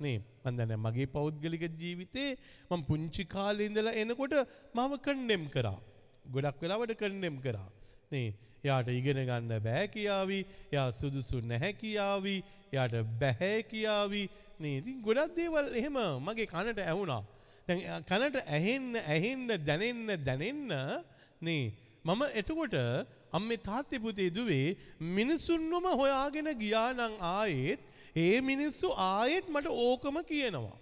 [0.00, 2.30] නේ මන්දන මගේ පෞද්ගලික ජීවිතේ
[2.70, 4.34] මං පුංචි කාලේ ඉඳලා එනකොට
[4.74, 5.78] මම කණ්ඩෙම් කරා.
[6.34, 7.68] ගොඩක් වෙලාවට කණ්ඩෙම් කරා.
[8.12, 10.40] නේ යාට ඉගෙන ගන්න බෑ කියාවි
[10.72, 12.36] යා සුදුසු නැහැ කියාවි
[12.72, 14.22] යාට බැහැ කියාවි
[14.60, 17.22] නේ ඉතින් ගොඩක් දේවල් එහෙම මගේ කනට ඇහුණා.
[17.68, 21.04] දැන් කනට ඇහෙන්න ඇහෙන්න දැනෙන්න දැනෙන්න
[21.40, 21.64] නේ
[22.06, 22.74] මම එතකොට
[23.32, 24.76] අම්මේ තාත්තේ පුතේ දුවේ
[25.16, 27.80] මිනිසුන්වම හොයාගෙන ගියා නම් ආයෙත්
[28.16, 30.76] ඒ මිනිස්සු ආයෙත් මට ඕකම කියනවා.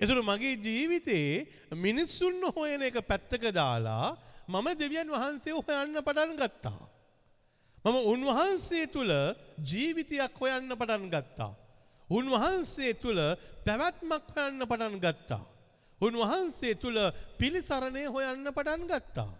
[0.00, 1.30] එතුර මගේ ජීවිතේ
[1.76, 4.08] මිනිස්සුන් හොයන එක පැත්තක දාලා
[4.48, 6.82] මම දෙවියන් වහන්සේ හොයන්න පටන් ගත්තා.
[7.84, 9.12] මම උන්වහන්සේ තුළ
[9.70, 11.52] ජීවිතයක් හොයන්න පටන් ගත්තා.
[12.08, 13.20] උන්වහන්සේ තුළ
[13.66, 15.44] පැවැත්මක් හොයන්න පටන් ගත්තා.
[16.00, 16.98] උන්වහන්සේ තුළ
[17.38, 19.32] පිළිසරණය හොයන්න පටන් ගත්තා.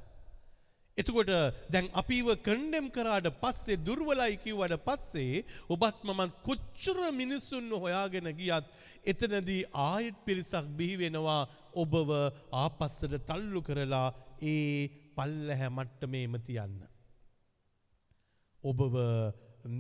[0.97, 1.31] එතකොට
[1.69, 8.66] දැන් අපිව කණ්ඩෙම් කරාට පස්සේ දුර්වලයි කිව්වට පස්සේ ඔබත් මමත් කොච්චර මිනිස්සුන් හොයාගෙන ගියත්
[9.05, 11.42] එතනදී ආයෙත් පිරිසක් බිහි වෙනවා
[11.75, 12.11] ඔබව
[12.55, 14.09] ආපස්සට තල්ලු කරලා
[14.42, 16.79] ඒ පල්ලැහැ මට්ටමේම තියන්න.
[18.64, 18.95] ඔබව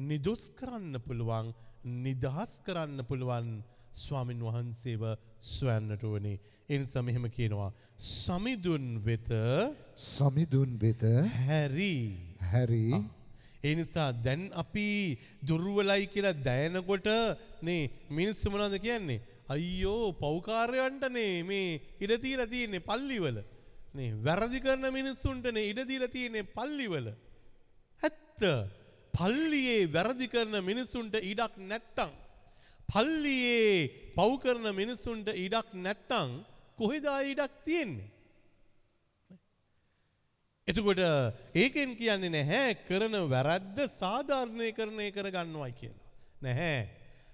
[0.04, 1.48] නිදොස් කරන්න පුළුවන්
[2.04, 3.48] නිදහස් කරන්න පුළුවන්
[3.94, 5.02] ස්වාමින් වහන්සේව
[5.46, 6.38] ස්වයන්නට වනේ.
[6.68, 7.70] එනිසා මෙහෙම කියනවා.
[7.96, 9.30] සමිදුන් වෙත
[9.96, 11.02] සමිදුන් වෙත
[11.46, 11.94] හැරි.
[12.52, 12.86] හැරි
[13.64, 14.86] ඒ නිසා දැන් අපි
[15.48, 17.08] දුර්වලයි කියලා දැනකොට
[17.62, 19.20] නේ මිනිස්සු මොනවද කියන්නේ?
[19.54, 21.68] අයියෝ පෞකාරයන්ටනේ මේ
[22.04, 23.38] ඉඩ තියලා තියෙන්නේ පල්ලිවල.
[23.96, 27.06] නේ වැරදි කරන මිනිස්සුන්ටනේ ඉඩ දීලා තියෙන්නේ පල්ලිවල.
[28.02, 28.42] ඇත්ත.
[29.14, 32.10] පල්ලියේ වැරදි කරන මිනිස්සුන්ට ඉඩක් නැත්තම්
[32.92, 33.78] පල්ලියේ
[34.16, 36.30] පව් කරන මිනිස්සුන්ට ඉඩක් නැත්තම්
[36.78, 38.10] කොහෙදා ඉඩක් තියෙන්නේ?
[40.68, 41.00] එතකොට
[41.54, 46.06] ඒකෙන් කියන්නේ නැහැ කරන වැරද්ද සාධාරණය කරණය කරගන්නවයි කියලා.
[46.42, 46.88] නැහැ.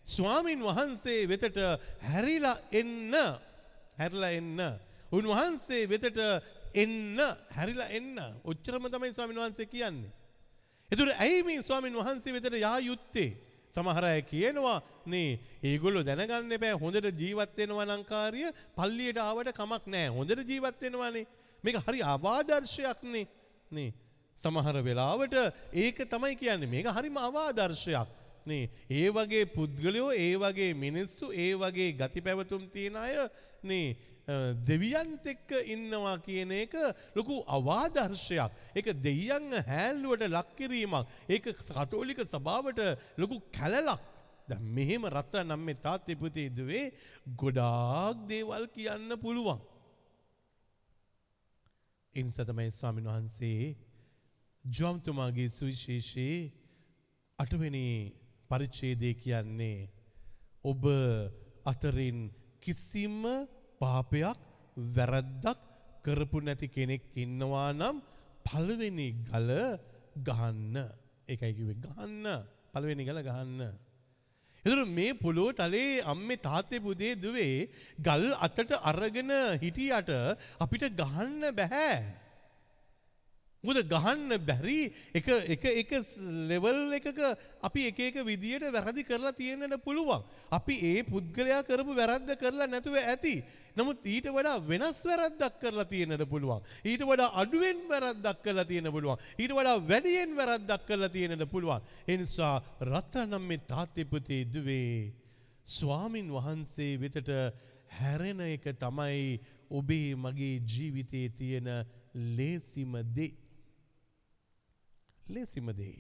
[0.04, 1.58] ස්වාමින් වහන්සේ වෙතට
[2.10, 3.14] හැරිලා එන්න
[3.98, 4.60] හැරිලා එන්න.
[5.12, 6.18] උන්වහන්සේ වෙතට
[6.74, 7.18] එන්න
[7.56, 8.18] හැරිලා එන්න.
[8.44, 10.12] ඔච්චරම තමයි ස්වාමින් වහන්සේ කියන්නේ.
[10.90, 13.30] එතුට ඇයි මේ ස්වාමින් වහන්සේ වෙතට යා යුත්තේ.
[13.74, 18.42] සමහර අය කියනවා නේ ඒගොල්ලෝ දැනගන්න බෑ හොඳට ජීවත් වෙනවා නම් කාර්ය
[18.76, 21.26] පල්ලියට ආවට කමක් නෑ හොඳට ජීවත් වෙනවානේ.
[21.64, 23.26] මේක හරි අවාදර්ශයක්නේ.
[23.70, 23.90] නේ
[24.38, 25.36] සමහර වෙලාවට
[25.74, 26.68] ඒක තමයි කියන්නේ.
[26.68, 28.08] මේක හරිම අවාදර්ශයක්.
[28.46, 33.16] නේ ඒ වගේ පුද්ගලයෝ ඒ වගේ මිනිස්සු ඒ වගේ ගති පැවතුම් තියෙන අය
[33.62, 33.96] නේ
[34.28, 36.74] දෙවියන්ත එක්ක ඉන්නවා කියන එක
[37.14, 38.52] ලොකු අවාදර්ශයක්.
[38.74, 41.06] ඒක දෙයියන් හැල්ලුවට ලක්කිරීමක්.
[41.28, 42.80] ඒක කතෝලික සභාවට
[43.18, 44.00] ලොකු කැලලක්.
[44.48, 46.92] දැන් මෙහෙම රත්න නම් මේ තාත්තේ පුතේ දුවේ
[47.36, 49.60] ගොඩාක් දේවල් කියන්න පුළුවන්.
[52.14, 53.76] ඒ නිසා තමයි ස්වාමීන් වහන්සේ
[54.64, 56.52] ජොම්තුමාගේ සුවිශේෂයේ
[57.38, 57.86] අටවෙනි
[58.50, 59.90] පරිච්ඡේදය කියන්නේ
[60.64, 60.82] ඔබ
[61.64, 62.18] අතරින්
[62.60, 63.24] කිසිම
[63.82, 64.38] පාපයක්
[64.96, 65.58] වැරද්දක්
[66.04, 67.96] කරපු නැති කෙනෙක් ඉන්නවා නම්
[68.46, 69.50] පළවෙනි ගල
[70.28, 70.76] ගහන්න.
[71.28, 72.26] ඒකයි කිව්වේ ගහන්න.
[72.72, 73.60] පළවෙනි ගල ගහන්න.
[74.64, 77.68] එතකොට මේ පොළොව තලේ අම්මේ තාත්තේ පුතේ දුවේ
[77.98, 80.10] ගල් අතට අරගෙන හිටියට
[80.60, 82.21] අපිට ගහන්න බෑ.
[83.62, 85.90] මොකද ගහන්න බැරි එක එක එක
[86.50, 87.18] ලෙවල් එකක
[87.62, 90.22] අපි එක එක විදියට වැරදි කරලා තියෙන්නට පුළුවන්.
[90.50, 93.34] අපි ඒ පුද්ගලයා කරපු වැරද්ද කරලා නැතුව ඇති.
[93.76, 96.60] නමුත් ඊට වඩා වෙනස් වැරද්දක් කරලා තියෙන්නට පුළුවන්.
[96.84, 99.22] ඊට වඩා අඩුවෙන් වැරද්දක් කරලා තියෙන්න පුළුවන්.
[99.38, 101.80] ඊට වඩා වැඩියෙන් වැරද්දක් කරලා තියෙන්නට පුළුවන්.
[102.08, 105.14] ඒ නිසා රත්නම් මේ තාත්තේ පුතේ දුවේ
[105.64, 107.30] ස්වාමින් වහන්සේ වෙතට
[107.98, 109.38] හැරෙන එක තමයි
[109.70, 111.68] ඔබේ මගේ ජීවිතයේ තියෙන
[112.36, 113.32] ලේසිම දේ.
[115.32, 115.98] ලේසිම දේ.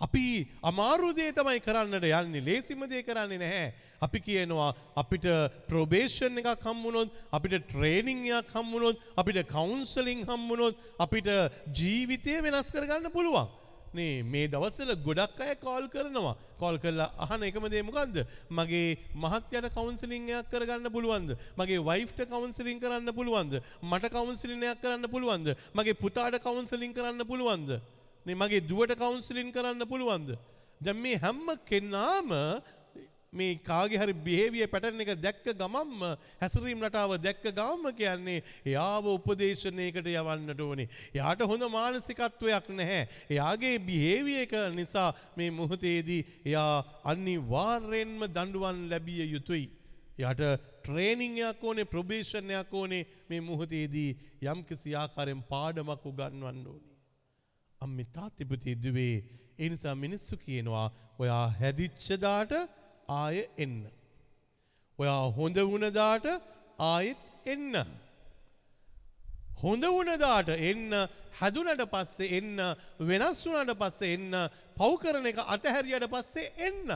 [0.00, 2.40] අපි අමාරුදේ තමයි කරන්නට යන්නේ.
[2.40, 3.74] ලේසිමදේ කරන්නේ නැහැ.
[4.00, 5.26] අපි කියනවා අපිට
[5.68, 11.28] ප්‍රෝබේෂන් එකක් හම්බුනොත් අපිට ට්‍රේනිංයක් හම්බුනොත් අපිට කවුන්සලිං හම්බුනොත් අපිට
[11.72, 13.48] ජීවිතය වෙනස් කරගන්න පුළුවන්.
[13.92, 16.34] නේ මේ දවස්සල ගොඩක් අය කෝල් කරනවා.
[16.58, 21.36] කෝල් කරලා අහන එකම දේ මොකන්ද මගේ මහත්යට කවුන්සිලිංයක් කරගන්න පුළුවන්ද?
[21.58, 23.60] මගේ වයිෆ්ට කවුන්සිලින් කරන්න පුළුවන්ද?
[23.82, 25.56] මට කවුන්සිලිනයක් කරන්න පුළුවන්ද?
[25.74, 27.80] මගේ පුතාට කවුන්සලින් කරන්න පුළුවන්ද?
[28.26, 30.36] නේ මගේ දුවට කවුන්සිලින් කරන්න පුළුවන්ද
[30.80, 32.30] දැන් මේ හැම්ම කෙන්නාම
[33.32, 36.02] මේ කාගේ හරි බිහේවිය පැටර්න් එක දැක්ක ගමම්ම
[36.40, 40.88] හැසිරීම් රටාව දැක්ක ගමම්ම කියන්නේ එයාව උපදේශනයකට යවන්නට ඕනේ.
[41.14, 43.02] එයාට හොඳ මානසිකත්වයක් නැහැ.
[43.30, 49.66] එයාගේ බිහේවිය එක නිසා මේ මොහොතේදී එයා අනිවාර්යෙන්ම දඬුවම් ලැබිය යුතුයි.
[50.18, 50.44] එයාට
[50.82, 54.10] ට්‍රේනිංයක් ඕනේ ප්‍රොබේෂන්යක් ඕනේ මේ මොහොතේදී
[54.44, 56.89] යම්කිසි ආකාරයෙන් පාඩමක් උගන්වන්න ඕනේ.
[57.80, 59.14] අම්මි තාත්තිපුති දුවේ
[59.58, 60.86] ඒ නිසා මිනිස්සු කියනවා
[61.18, 62.52] ඔයා හැදිච්ච දාට
[63.14, 63.78] ආය එන්න.
[64.98, 66.26] ඔයා හොඳ වුණදාට
[66.86, 67.74] ආයෙත් එන්න.
[69.62, 70.92] හොඳ වුණදාට එන්න
[71.40, 72.60] හැදුනට පස්සේ එන්න
[73.08, 74.38] වෙනස් වුණට පස්සේ එන්න
[74.76, 76.94] පව් කරන එක අතහැරියට පස්සේ එන්න.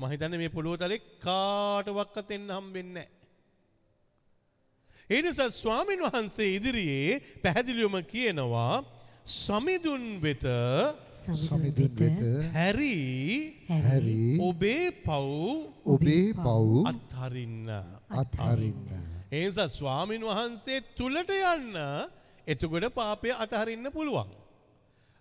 [0.00, 3.08] මහිතන්න මේ පොළොවතලෙක් කාටවක්කත් එන්න හම්බෙන්නේ.
[5.10, 8.76] ඒ නිසා ස්වාමින් වහන්සේ ඉදිරියේ පැහැදිලිවම කියනවා
[9.28, 10.44] සමිදුන් වෙත
[11.06, 12.20] සමිඳුන් වෙත
[12.52, 12.94] හැරි
[13.68, 15.28] හැරි ඔබේ පව්
[15.84, 17.68] ඔබේ පව් අත්හරින්න.
[18.10, 18.88] අත්හරින්න.
[19.30, 21.76] ඒනිසා ස්වාමින් වහන්සේ තුළට යන්න
[22.46, 24.32] එතකොට පාපය අතහරින්න පුළුවන්.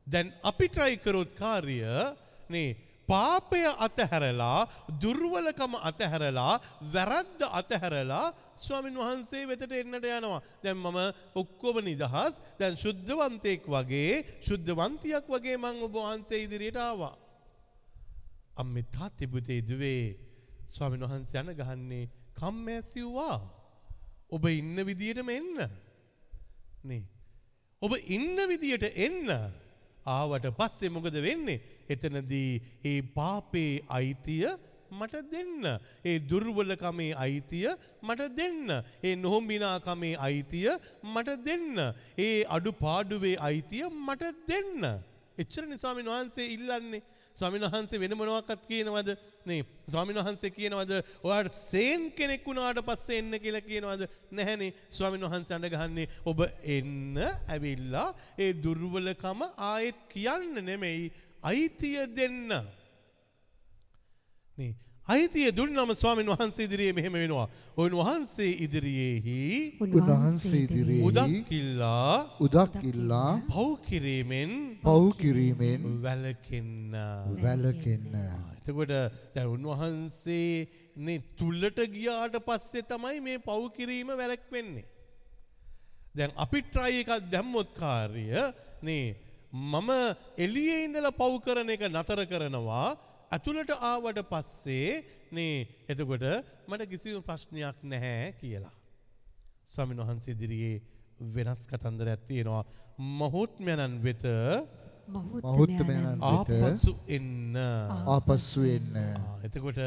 [0.07, 1.83] දැන් අපි ට්‍රයිකරොත් කාර්ය
[2.49, 2.69] නේ
[3.07, 4.67] පාපය අතහැරලා
[5.01, 6.53] දුර්වලකම අතහැරලා
[6.93, 8.25] වැරද්ද අතහැරලා
[8.57, 10.41] ස්වාමින් වහන්සේ වෙතට එන්නට යනවා.
[10.63, 10.99] දැන් මම
[11.35, 17.15] ඔක්කොම නිදහස් දැන් ශුද්ධවන්තයෙක් වගේ ශුද්ධවන්තියක් වගේ මං ඔබ වහන්සේ ඉදිරියට ආවා.
[18.57, 20.03] අම්මෙ තාත්තිපුතේ දුවේ
[20.67, 23.39] ස්වාමින් වහන්සේ යන ගහන්නේ කම්මැසිව්වා.
[24.35, 25.55] ඔබ ඉන්න විදියටම එන්න.
[26.83, 27.03] නේ.
[27.81, 29.31] ඔබ ඉන්න විදියට එන්න.
[30.07, 31.59] ආවට පස්සේ මොකද වෙන්නේ.
[31.89, 34.47] එතනදී ඒ පාපේ අයිතිය
[34.91, 35.65] මට දෙන්න.
[36.05, 37.67] ඒ දුර්වලකමේ අයිතිය
[38.01, 38.71] මට දෙන්න.
[39.03, 40.71] ඒ නොහොම්බිනාකමේ අයිතිය
[41.03, 41.93] මට දෙන්න.
[42.17, 44.89] ඒ අඩු පාඩුවේ අයිතිය මට දෙන්න.
[45.37, 47.03] එච්චර නිසාමින් වහන්සේ ඉල්ලන්නේ.
[47.37, 49.09] ස්වාමින් වහන්සේ වෙන මොනවක්වත් කියනවද?
[49.49, 50.93] නේ ස්වාමින් වහන්සේ කියනවද?
[51.27, 54.07] ඔයාට සේන් කෙනෙක් වුණාට පස්සේ එන්න කියලා කියනවද?
[54.31, 56.41] නැහැනේ ස්වාමින් වහන්සේ අඬ ගහන්නේ ඔබ
[56.77, 57.21] එන්න
[57.53, 62.57] ඇවිල්ලා ඒ දුර්වලකම ආයෙත් කියන්න නෙමෙයි අයිතිය දෙන්න.
[64.57, 64.73] නේ
[65.07, 67.47] අයිතිය දුන්නම ස්වාමින් වහන්සේ ඉදිරියේ මෙහෙම වෙනවා.
[67.79, 69.37] ඔවුන් වහන්සේ ඉදිරියේහි
[69.79, 72.15] උන්වහන්සේ ඉදිරියේ උදක්කිල්ලා
[72.45, 74.51] උදක් ඉල්ලා පව් කිරීමෙන්
[74.83, 76.91] පව් කිරීමෙන් වැළකෙන්න.
[77.45, 78.17] වැළකෙන්න.
[78.59, 78.93] එතකොට
[79.35, 80.67] දැන් උන්වහන්සේ
[81.05, 84.85] නේ තුල්ලට ගියාට පස්සේ තමයි මේ පව් කිරීම වැළැක්වෙන්නේ.
[86.17, 88.27] දැන් අපි try එකක් දැම්මොත් කාර්ය
[88.83, 89.15] නේ
[89.71, 89.89] මම
[90.37, 92.87] එළියේ ඉඳලා පව් කරන එක නතර කරනවා
[93.31, 94.91] ඇතුළට ආවට පස්සේ
[95.31, 95.55] නේ
[95.87, 96.25] එතකොට
[96.67, 98.75] මට කිසිම ප්‍රශ්නයක් නැහැ කියලා.
[99.65, 100.81] ස්වාමීන් වහන්සේ ඉදිරියේ
[101.35, 102.63] වෙනස් කතන්දරයක් තියෙනවා.
[103.19, 104.23] මහෝත්මයන්න් වෙත
[105.09, 107.55] මහෞත්මයන්න් ආපසු එන්න.
[108.07, 108.95] ආපසු එන්න.
[109.43, 109.81] එතකොට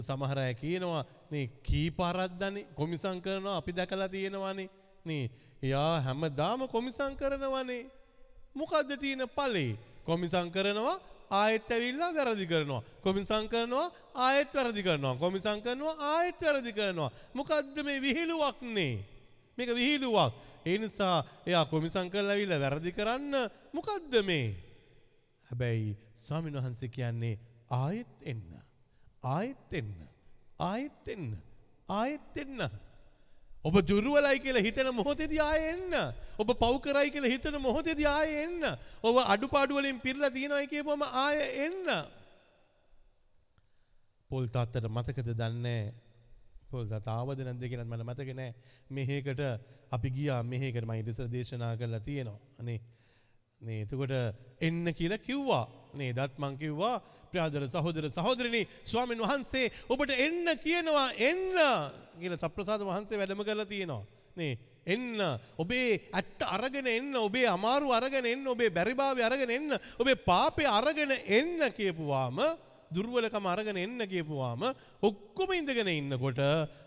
[0.00, 4.68] සමහර අය කියනවා නේ කී පාරක් දන්නේ කොමිසම් කරනවා අපි දැකලා තියෙනවානේ
[5.04, 5.24] නේ
[5.62, 7.82] එයා හැමදාම කොමිසම් කරනවානේ
[8.54, 10.98] මොකද්ද තියෙන ඵලේ කොමිසම් කරනවා
[11.30, 13.88] ආයෙත් ඇවිල්ලා වැරදි කරනවා කොමිසම් කරනවා
[14.26, 18.94] ආයෙත් වැරදි කරනවා කොමිසම් කරනවා ආයෙත් වැරදි කරනවා මොකද්ද මේ විහිළුවක් නේ
[19.58, 20.32] මේක විහිළුවක්
[20.66, 21.16] ඒ නිසා
[21.46, 23.34] එයා කොමිසම් කරලා ඇවිල්ලා වැරදි කරන්න
[23.72, 24.48] මොකද්ද මේ
[25.50, 27.38] හැබැයි ස්වාමීන් වහන්සේ කියන්නේ
[27.70, 28.62] ආයෙත් එන්න.
[29.22, 29.94] ආයෙත් එන්න.
[30.58, 31.36] ආයෙත් එන්න.
[31.88, 32.70] ආයෙත් එන්න.
[33.64, 35.92] ඔබ දුර්වලයි කියලා හිතන මොහොතේදී ආයෙ එන්න.
[36.40, 38.62] ඔබ පව් කරයි කියලා හිතන මොහොතේදී ආයෙ එන්න.
[39.02, 41.88] ඔබ අඩුපාඩු වලින් පිරලා තියෙනයි කියපුවම ආයෙ එන්න.
[44.30, 45.82] පොල් තාත්තට මතකද දන්නේ
[46.70, 48.54] පොල් තාත්තා ආවද නැද්ද කියලා මට මතක නෑ.
[48.90, 49.42] මෙහෙකට
[49.96, 52.40] අපි ගියා මෙහෙකට මම ඉතින් දේශනා කරලා තියෙනවා.
[52.60, 52.78] අනේ
[53.60, 54.12] නේ එතකොට
[54.60, 55.66] එන්න කියලා කිව්වා.
[55.94, 61.44] නේ දත් මං කිව්වා ප්‍රාදර සහෝදර සහෝදරනි ස්වාමීන් වහන්සේ ඔබට එන්න කියනවා එන්න
[62.20, 64.04] කියලා සප්‍රසාද වහන්සේ වැඩම කරලා තියෙනවා.
[64.36, 65.20] නේ එන්න
[65.58, 71.12] ඔබේ ඇත්ත අරගෙන එන්න ඔබේ අමාරු අරගෙන එන්න ඔබේ බැරිභාවය අරගෙන එන්න ඔබේ පාපය අරගෙන
[71.12, 72.40] එන්න කියපුවාම
[72.90, 74.64] දුර්වලකම අරගෙන එන්න කියපුවාම
[75.02, 76.40] ඔක්කොම ඉඳගෙන ඉන්නකොට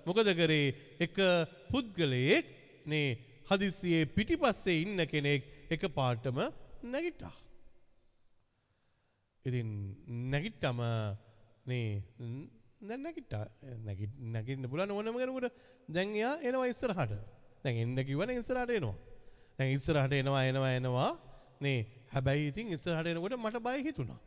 [0.07, 1.21] මොකද කරේ එක
[1.69, 2.49] පුද්ගලයෙක්
[2.85, 3.07] නේ
[3.47, 6.41] හදිසියේ පිටිපස්සේ ඉන්න කෙනෙක් එක පාටම
[6.85, 7.33] නැගිට්ටා.
[9.45, 9.69] ඉතින්
[10.31, 10.79] නැගිට්ටම
[11.65, 11.87] නේ
[12.81, 13.45] දැන් නැගිට්ටා
[13.87, 15.47] නැගිට නැගින්න පුළුවන් ඕනම කෙනෙකුට
[15.89, 17.13] දැන් එයා එනවා ඉස්සරහට.
[17.63, 18.95] දැන් එන්න කිව්වනේ ඉස්සරහට එනවා.
[19.57, 21.11] දැන් ඉස්සරහට එනවා එනවා එනවා
[21.61, 21.79] නේ
[22.13, 24.19] හැබැයි ඉතින් ඉස්සරහට එනකොට මට බය හිතුණා.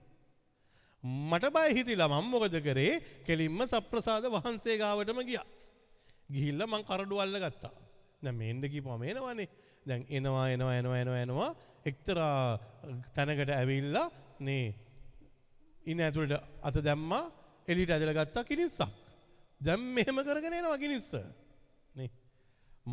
[1.05, 2.95] මට බය හිතිලා මම මොකද කරේ
[3.27, 5.47] කෙලින්ම සප්‍රසාද වහන්සේ ගාවටම ගියා.
[6.29, 7.75] ගිහිල්ලා මං කරඩු අල්ල ගත්තා.
[8.23, 9.49] දැන් මේන්න කිව්වම එනවනේ.
[9.87, 11.51] දැන් එනවා එනවා එනවා එනවා එනවා.
[11.87, 12.59] එක්තරා
[13.15, 14.07] තැනකට ඇවිල්ලා
[14.41, 14.75] නේ
[15.87, 16.35] ඉන්න ඇතුළට
[16.69, 17.25] අත දැම්මා
[17.69, 18.89] එලිට ඇදලා ගත්තා කිනිස්සක්.
[19.61, 21.11] දැන් මෙහෙම කරගෙන එනවා කිනිස්ස.
[21.95, 22.11] නේ.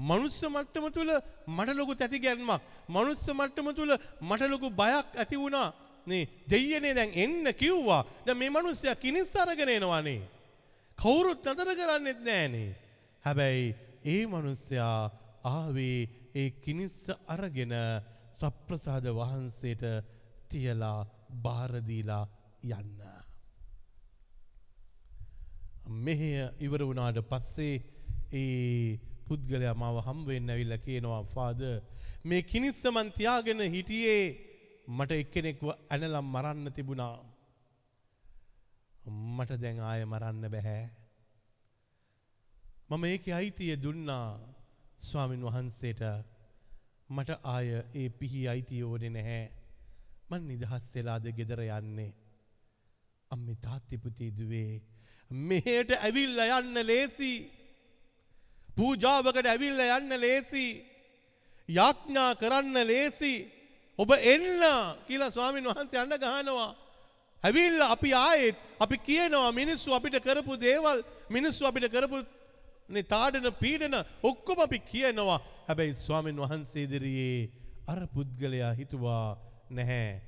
[0.10, 1.14] මනුස්ස මට්ටම තුළ
[1.48, 2.62] මට ලොකු තැති ගැන්මක්.
[2.90, 5.70] මනුස්ස මට්ටම තුළ මට ලොකු බයක් ඇති වුණා.
[6.08, 6.30] නේ.
[6.52, 8.02] දෙයනේ දැන් එන්න කිව්වා.
[8.26, 10.22] දැන් මේ මිනිස්සයා කිනිස් අරගෙන එනවානේ
[10.98, 12.70] කවුරුත් නතර කරන්නෙත් නෑනේ
[13.26, 13.76] හැබැයි
[14.06, 15.12] ඒ මිනිස්සයා
[15.44, 16.00] ආවේ
[16.36, 17.74] ඒ කිනිස්ස අරගෙන
[18.32, 19.84] සප්‍රසාද වහන්සේට
[20.50, 21.00] තියලා
[21.44, 22.26] බාර දීලා
[22.72, 23.02] යන්න.
[25.98, 27.76] මෙහෙය ඉවර වුණාට පස්සේ
[28.34, 31.76] ඒ පුද්ගලයා මාව හම්බ වෙන්න ඇවිල්ලා කියනවා ෆාදර්
[32.24, 34.24] මේ කිනිස්ස මන් තියාගෙන හිටියේ
[34.88, 37.16] මට එක්කෙනෙක්ව ඇනලම් මරන්න තිබුණා.
[39.36, 40.84] මට දැන් ආය මරන්න බැහැ.
[42.90, 44.53] මම ඒක අයිතිය දුන්නා.
[45.04, 46.02] ස්වාමින් වහන්සේට
[47.10, 49.44] මට ආය ඒ පිහි අයිතිය ඕනෙ නැහැ.
[50.30, 52.12] මන් නිදහස් වෙලාද ගෙදර යන්නේ?
[53.32, 54.82] අම්මි තාත්තිපුති දුවේ
[55.32, 57.34] මෙහෙට ඇවිල්ල යන්න ලේසි.
[58.78, 60.68] පූජාවකට ඇවිල්ල යන්න ලේසි.
[61.70, 63.34] යාඥා කරන්න ලේසි.
[64.00, 64.64] ඔබ එන්න
[65.08, 66.70] කියලා ස්වාමින් වහන්සේ අන්න ගහනවා.
[67.44, 72.24] ඇවිල්ල අපි ආයෙත් අපි කියනවා මිනිස්සු අපිට කරපු දේවල් මිනිස්සු අපිට කරපු
[72.90, 75.40] තාඩන පීඩන ඔක්කොම අපි කියනවා.
[75.68, 77.52] හැබැයි ස්වාමින් වහන්සේ ඉදිරියේ
[77.88, 79.38] අර පුද්ගලයා හිතුවා
[79.70, 80.22] නැහැ.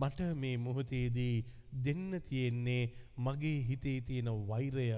[0.00, 1.44] මට මේ මොහොතේදී
[1.84, 4.88] දෙන්න තියෙන්නේ මගේ හිතේ තියෙන වෛරය.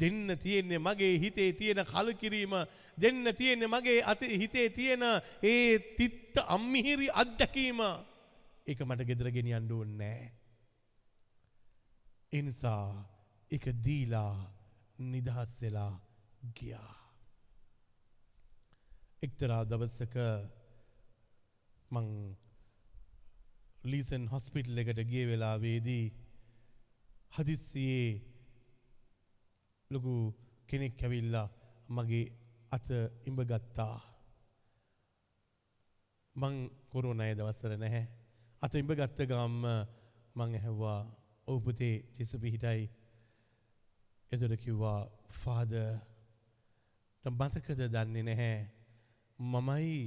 [0.00, 2.54] දෙන්න තියෙන්නේ මගේ හිතේ තියෙන කලකිරීම.
[2.98, 5.02] දෙන්න තියෙන්නේ මගේ අත හිතේ තියෙන
[5.42, 7.80] ඒ තිත්ත අම්මිහිරි අත්දැකීම.
[8.66, 10.32] ඒක මට ගෙදර ගෙනියන්න ඕනේ නැහැ.
[12.32, 13.04] ඒ නිසා
[13.50, 14.34] ඒක දීලා
[14.98, 16.11] නිදහස් වෙලා
[16.42, 16.94] ගියා.
[19.22, 20.16] එක්තරා දවසක
[21.90, 22.08] මං
[23.84, 26.04] ලීසන් හොස්පිටල් එකට ගිය වෙලාවේදී
[27.32, 28.08] හදිස්සියේ
[29.90, 30.14] ලොකු
[30.68, 31.48] කෙනෙක් ඇවිල්ලා
[31.88, 32.24] මගේ
[32.70, 32.86] අත
[33.26, 33.96] ඉඹ ගත්තා.
[36.36, 36.54] මං
[36.90, 38.04] කොරුණය දවස්සර නැහැ.
[38.62, 39.64] අත ඉඹ ගත්ත ගම්ම
[40.36, 41.00] මං ඇහැව්වා
[41.48, 42.82] ඔවපුතේ චෙසු පිහිටයි.
[44.32, 45.00] එතොට කිව්වා
[45.32, 45.72] ෆාද
[47.24, 48.68] මතකද දන්නේ නැහැ.
[49.38, 49.98] මමයි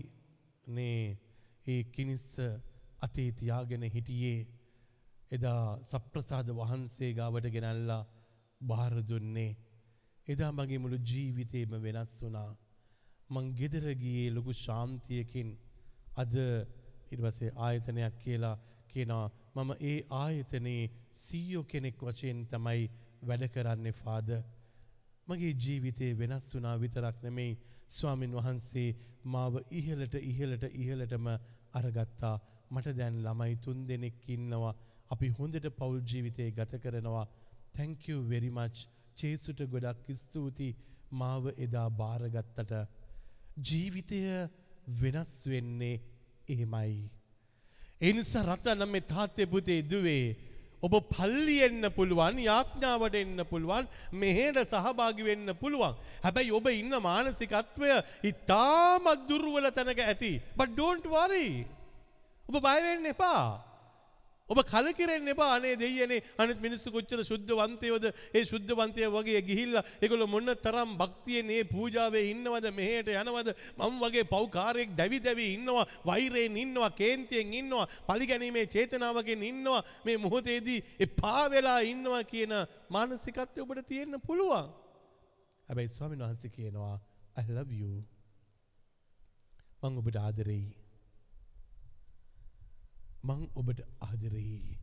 [0.67, 1.17] නේ
[1.65, 2.39] ඒ කිනිස්ස
[2.99, 4.47] අතේ තියාගෙන හිටියේ.
[5.31, 8.03] එදා සප්‍රසාද වහන්සේ ගාවට ගෙනල්ලා
[8.61, 9.51] බාර දුන්නේ.
[10.27, 12.51] එදා මගේ මුළු ජීවිතේම වෙනස් වුණා.
[13.29, 15.49] මං ගෙදර ගියේ ලොකු ශාන්තියකින්.
[16.17, 19.27] අද ඊට පස්සේ ආයතනයක් කියලා කියනවා.
[19.55, 22.83] මම ඒ ආයතනයේ සීයෝ කෙනෙක් වශයෙන් තමයි
[23.21, 24.41] වැඩ කරන්නේ ෆාදර්
[25.27, 27.53] මගේ ජීවිතේ වෙනස් වුණා විතරක් නෙමෙයි.
[27.89, 28.89] ස්වාමින් වහන්සේ
[29.25, 31.27] මාව ඉහළට ඉහළට ඉහළටම
[31.79, 32.35] අරගත්තා.
[32.71, 34.73] මට දැන් ළමයි තුන් දෙනෙක් ඉන්නවා.
[35.09, 37.25] අපි හොඳට පවුල් ජීවිතේ ගත කරනවා.
[37.73, 38.87] Thank you very much.
[39.15, 40.69] චේසුට ගොඩක් ස්තුති
[41.11, 42.73] මාව එදා බාරගත්තට.
[43.69, 44.19] ජීවිතය
[45.01, 45.95] වෙනස් වෙන්නේ
[46.47, 47.09] එහෙමයි.
[48.01, 50.25] ඒ නිසා රටන මේ තාත්තේ පුතේ දුවේ
[50.85, 53.87] ඔබ පල්ලි එන්න පුළුවන් යාඥාවට එන්න පුළුවන්
[54.21, 55.95] මෙහෙට සහභාගි වෙන්න පුළුවන්.
[56.25, 57.93] හැබැයි ඔබ ඉන්න මානසිකත්වය
[58.31, 60.33] ඉතාමත් දුර්වල තැනක ඇති.
[60.55, 61.65] but don't worry.
[62.49, 63.45] ඔබ බය වෙන්න එපා.
[64.49, 65.57] ඔබ කලකිරෙන්න එපා.
[65.57, 68.05] අනේ දෙයියනේ අනිත් මිනිස්සු කොච්චර සුද්ධවන්තයෝද?
[68.37, 73.49] ඒ සුද්ධවන්තය වගේ ගිහිල්ලා ඒගොල්ලෝ මොන තරම් භක්තියෙන් මේ පූජාවේ ඉන්නවද මෙහෙට යනවද?
[73.79, 80.79] මම වගේ පව්කාරයෙක් දැවි දැවි ඉන්නවා වෛරයෙන් ඉන්නවා කේන්තියෙන් ඉන්නවා පරිගැනීමේ චේතනාවකින් ඉන්නවා මේ මොහොතේදී
[80.99, 82.53] එපා වෙලා ඉන්නවා කියන
[82.89, 84.69] මානසිකත්වය ඔබට තියෙන්න පුළුවන්.
[85.69, 86.95] හැබැයි ස්වාමීන් වහන්සේ කියනවා
[87.41, 87.93] I love you.
[89.81, 90.84] මං ඔබට ආදරෙයි.
[93.27, 94.77] මං ඔබට ආදරෙයි.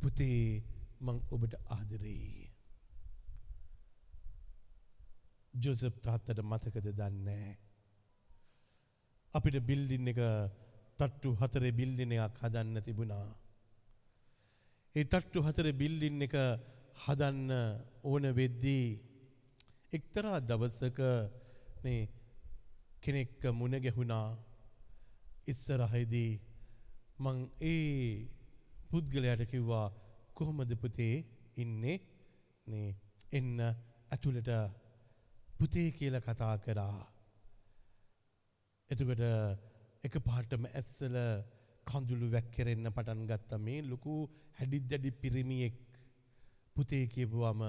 [0.00, 0.42] පුතේ
[1.00, 2.44] මං ඔබට ආදරෙයි.
[5.54, 7.48] ජොසප් තාත්තට මතකද දන්නේ.
[9.34, 10.20] අපිට බිල්ඩින් එක
[10.98, 13.26] තට්ටු හතරේ බිල්ඩින එකක් හදන්න තිබුණා.
[14.94, 16.34] ඒ තට්ටු හතර බිල්ඩින් එක
[16.96, 17.50] හදන්න
[18.04, 18.86] ඕන වෙද්දී
[19.92, 21.00] එක්තරා දවසක
[23.02, 24.28] කෙනෙක්ක මුණ ගැහුණා
[25.46, 26.32] ඉස්සරහයිදී
[27.18, 28.28] මං ඒ
[28.90, 29.86] පුද්ගලයට කිව්වා
[30.34, 31.14] කොහොමද පුතේ
[31.56, 31.96] ඉන්නේ
[32.66, 32.88] නේ
[33.32, 33.60] එන්න
[34.10, 34.50] ඇතුළට
[35.58, 36.98] පුතේ කියලා කතා කරා.
[38.90, 39.22] එතකොට
[40.04, 41.16] එක පාටම ඇස්සල
[41.86, 44.14] කඳුළු වැක්කෙරෙන්න පටන් ගත්ත මේ ලොකු
[44.58, 45.76] හැඩිත් දැඩි පිරිමියෙක්
[46.76, 47.60] පුතේ කියපුවම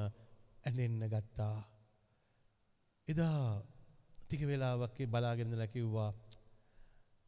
[0.65, 1.57] ඇනෙන්න ගත්තා.
[3.07, 3.41] එදා
[4.17, 6.11] ටික වෙලාවක්ේ බලාගෙනද ලැකිව්වා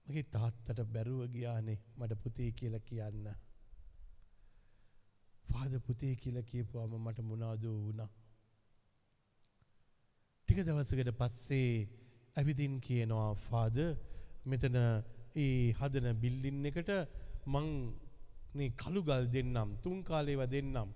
[0.10, 3.26] මගේ තාත්තට බැරුව ගියානේ මට පුතේ කියල කියන්න.
[5.45, 8.10] පාද පුතේ කියල කියපුවාම මට මොනාදෝ වුණා.
[10.49, 11.72] ටික දවසකට පස්සේ
[12.36, 13.78] ඇවිදින් කියනවා ෆාද
[14.45, 14.78] මෙතන
[15.38, 16.91] ඒ හදන බිල්ලින් එකට
[17.47, 17.68] මං
[18.76, 20.89] කළු ගල් දෙන්නම් තුන් කාලේව දෙන්නම්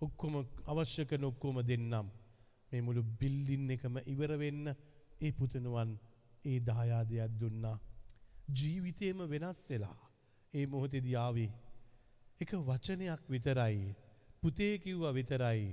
[0.00, 0.34] ඔක්කොම
[0.66, 2.08] අවශ්‍ය කරන ඔක්කොම දෙන්නම්
[2.70, 4.66] මේ මුළු බිල්ලින් එකම ඉවර වෙන්න
[5.20, 5.90] ඒ පුතනුවන්
[6.44, 7.78] ඒ දායාදයක් දුන්නා
[8.48, 9.98] ජීවිතේම වෙනස් වෙලා
[10.54, 11.50] ඒ මොහොතේදී ආවේ
[12.40, 13.94] එක වචනයක් විතරයි
[14.40, 15.68] පුතේ කිව්වා විතරයි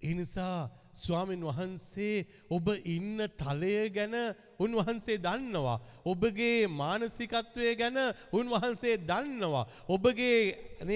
[0.00, 4.14] ඒ නිසා ස්වාමින් වහන්සේ ඔබ ඉන්න තලය ගැන
[4.58, 5.78] උන්වහන්සේ දන්නවා.
[6.04, 7.98] ඔබගේ මානසිකත්වය ගැන
[8.32, 9.66] උන්වහන්සේ දන්නවා.
[9.88, 10.38] ඔබගේ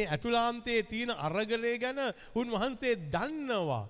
[0.07, 1.99] ඇතුලාන්තයේ තියෙන අරගලය ගැන
[2.35, 3.89] උන්වහන්සේ දන්නවා.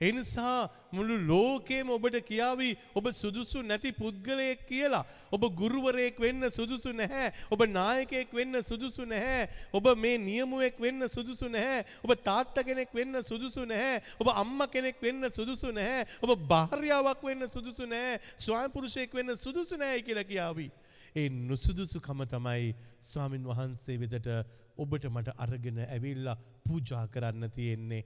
[0.00, 5.04] එනිසා මුළු ලෝකේම ඔබට කියාවී ඔබ සුදුසු නැති පුද්ගලයෙක් කියලා.
[5.32, 7.32] ඔබ ගුරුවරයෙක් වෙන්න සුදුසු නැහැ.
[7.50, 9.48] ඔබ නායකයෙක් වෙන්න සුදුසු නැහැ.
[9.72, 11.84] ඔබ මේ නියමුවෙක් වෙන්න සුදුසු නැහැ.
[12.02, 14.02] ඔබ තාත්ත කෙනෙක් වෙන්න සුදුසු නැහැ.
[14.18, 16.06] ඔබ අම්ම කෙනෙක් වෙන්න සුදුසු නැහැ.
[16.22, 18.18] ඔබ භාර්යාවක් වෙන්න සුදුසු නැහැ.
[18.36, 20.70] ස්වාමිපුරුෂයෙක් වෙන්න සුදුසු නැහැ කියලා කියාවී.
[21.16, 24.28] ඒ නුසුදුසුකම තමයි ස්වාමින් වහන්සේ වෙතට
[24.76, 28.02] ඔබට මට අරගෙන ඇවිල්ලා පූජා කරන්න තියෙන්නේ.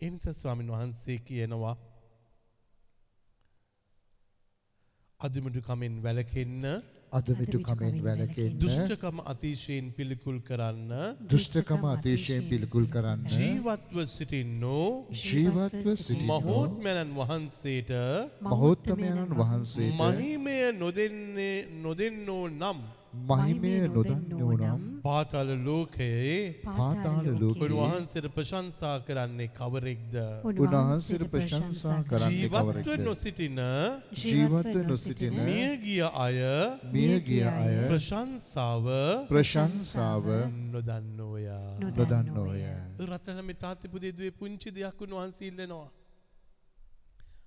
[0.00, 1.74] එනිස ස්වාමින් වහන්සේ කියනවා
[5.20, 6.66] අදමිටු කමෙන් වැලකෙන්න
[7.12, 10.92] අදමිටු කමෙන් වැළකෙන්න දුෂ්ටකම අතිශයෙන් පිළිකුල් කරන්න
[11.24, 14.86] දුෂ්ටකම අතිශයෙන් පිළිකුල් කරන්න ජීවත්ව සිටින්නෝ
[15.22, 17.90] ජීවත්ව සිටින මහෝත්මයණන් වහන්සේට
[18.44, 22.86] මහෝත්තමයණන් වහන්සේට මහිමය නොදෙන්නේ නොදෙන්නෝ නම්
[23.26, 26.36] මහිමය නොදන්නෝ නම් පාතාල ලෝකයේ
[26.68, 30.14] පාතාල ලෝකයේ උන්වහන්සේට ප්‍රශංසා කරන්නේ කවරෙක්ද?
[30.44, 33.04] උන්වහන්සේට ප්‍රශංසා කරන්නේ ජීවත්ව කවරෙක්ද?
[33.04, 33.60] නොසිටින
[34.14, 36.40] ජීවත්ව නොසිටින මියගිය අය
[36.88, 38.90] මියගිය අය ප්‍රශංසාව
[39.28, 40.26] ප්‍රශංසාව
[40.70, 41.46] නොදන්නෝය.
[41.92, 42.66] නොදන්නෝය.
[43.04, 45.88] රතන මේ තාත්තිපුදේ දුවේ පුංචි දෙයක් උන්වහන්සේ ඉල්ලනවා.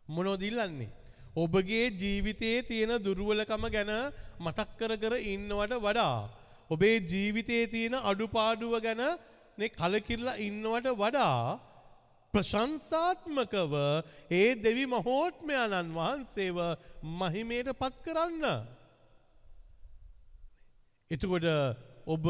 [0.09, 0.91] මොනවද ඉල්ලන්නේ
[1.35, 3.91] ඔබගේ ජීවිතයේ තියෙන දුර්වලකම ගැන
[4.39, 6.29] මතක් කර කර ඉන්නවට වඩා
[6.69, 9.03] ඔබේ ජීවිතයේ තියෙන අඩුපාඩුව ගැන
[9.71, 11.59] කලකිරලා ඉන්නවට වඩා
[12.33, 13.73] ප්‍රශංසාත්මකව
[14.31, 16.57] ඒ දෙවි මහෝත්මයාණන් වහන්සේව
[17.13, 18.45] මහිමයට පත් කරන්න.
[21.11, 21.47] එතකොට
[22.07, 22.25] ඔබ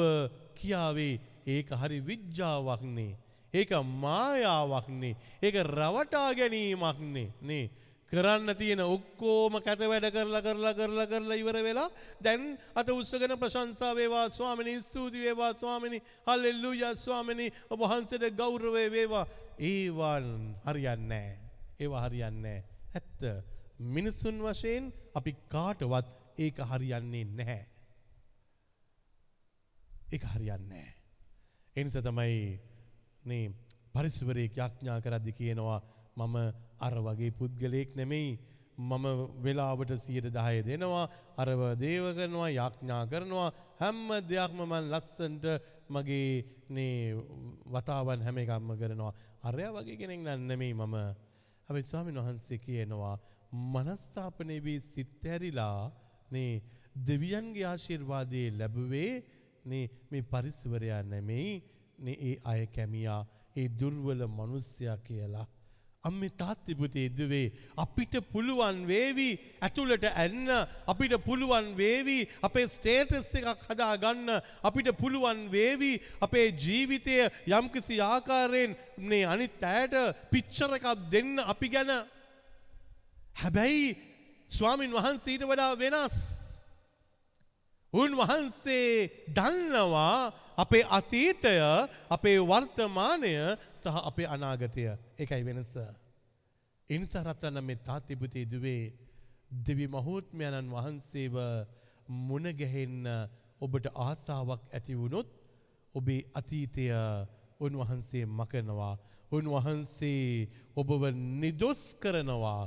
[0.55, 3.17] කියාවේ ඒක හරි විද්‍යාවක්නේ.
[3.53, 5.17] ඒක මායාවක්නේ.
[5.41, 7.65] ඒක රවටා ගැනීමක්නේ නේ.
[8.11, 11.89] කරන්න තියෙන ඔක්කෝම කැත වැඩ කරලා කරලා කරලා කරලා ඉවර වෙලා
[12.21, 12.41] දැන්
[12.75, 19.25] අත උස්සගෙන ප්‍රශංසා වේවා ස්වාමිනී ස්තුති වේවා ස්වාමිනී හල්ලෙලූයා ස්වාමිනී ඔබ වහන්සේට ගෞරවය වේවා.
[19.59, 20.27] ඒවන්
[20.65, 21.29] හරියන්නේ
[21.79, 22.59] ඒවා හරියන්නේ
[22.93, 23.21] ඇත්ත.
[23.89, 26.07] මිනිසුන් වශයෙන් අපි කාටවත්
[26.37, 27.63] ඒක හරියන්නේ නැහැ.
[30.11, 30.89] ඒක හරියන්නේ
[31.75, 32.59] එනිසා තමයි
[33.25, 33.45] මේ
[33.93, 35.79] පරිසවරයෙක් යාඥා කරද්දි කියනවා
[36.17, 36.35] මම
[36.81, 38.39] අර වගේ පුද්ගලයෙක් නෙමෙයි.
[38.79, 39.05] මම
[39.43, 41.05] වෙලාවට සියයට දහය දෙනවා
[41.37, 43.49] අරව දේව කරනවා යාඥා කරනවා.
[43.79, 45.45] හැම්ම දෙයක්ම මන් ලස්සන්ට
[45.89, 47.13] මගේ නේ
[47.67, 49.13] වතාවන් හැම එකම්ම කරනවා.
[49.43, 50.95] අරය වගේ කෙනෙක් නන්නෙමෙයි මම.
[51.67, 53.15] හැබැයි ස්වාමීන් වහන්සේ කියනවා
[53.73, 55.91] මනස්ථාපනය වී සිත් ඇරිලා
[56.31, 56.61] නේ
[57.07, 59.13] දෙවියන්ගේ ආශිර්වාදයේ ලැබුවේ
[59.65, 61.53] නේ මේ පරිස්වරයා නෙමෙයි
[61.99, 63.21] නේ ඒ අය කැමියා
[63.55, 65.47] ඒ දුර්වල මිනිස්සයා කියලා.
[66.03, 69.27] අම්මේ තාත්ති පුතේ දුවේ අපිට පුළුවන් වේවි
[69.61, 70.49] ඇතුළට ඇන්න
[70.87, 78.73] අපිට පුළුවන් වේවි අපේ ස්ටේටස් එකක් හදා ගන්න අපිට පුළුවන් වේවි අපේ ජීවිතය යම්කිසි ආකාරයෙන්
[78.99, 79.95] මේ අනිත් ඇයට
[80.33, 81.91] පිච්චර එකක් දෙන්න අපි ගැන.
[83.35, 83.97] හැබැයි
[84.49, 86.40] ස්වාමින් වහන්සීට වඩා වෙනස්.
[87.93, 91.55] උන්වහන්සේ දන්නවා අපේ අතීතය
[92.09, 93.33] අපේ වර්තමානය
[93.75, 94.83] සහ අපේ අනාගතය
[95.17, 95.73] එකයි වෙනස.
[96.89, 98.93] එනිසා රත්‍රන්න මේ තාතිපුතේ දුවේ
[99.65, 101.35] දෙවි මහෝත්මයණන් වහන්සේව
[102.21, 103.05] මුණගැහෙන්න
[103.61, 105.29] ඔබට ආසාාවක් ඇති වුණොත්
[105.95, 106.85] ඔබේ අතීතය
[107.59, 108.95] උන්වහන්සේ මකනවා.
[109.31, 111.03] උන්වහන්සේ ඔබව
[111.41, 112.63] නිදොස් කරනවා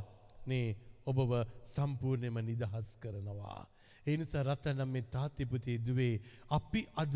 [0.47, 1.31] නේ ඔබව
[1.67, 3.74] සම්පූර්ණයම නිදහස් කරනවා.
[4.07, 6.15] එනිසා රත්තනම් මේ තාත්තිපුතේ දුවේ
[6.51, 7.15] අපි අද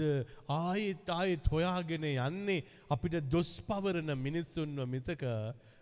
[0.48, 2.60] ආයෙත් ආයෙත් හොයාගෙන යන්නේ
[2.90, 5.24] අපිට දොස් පවරන මිනිස්සුන්ව මිසක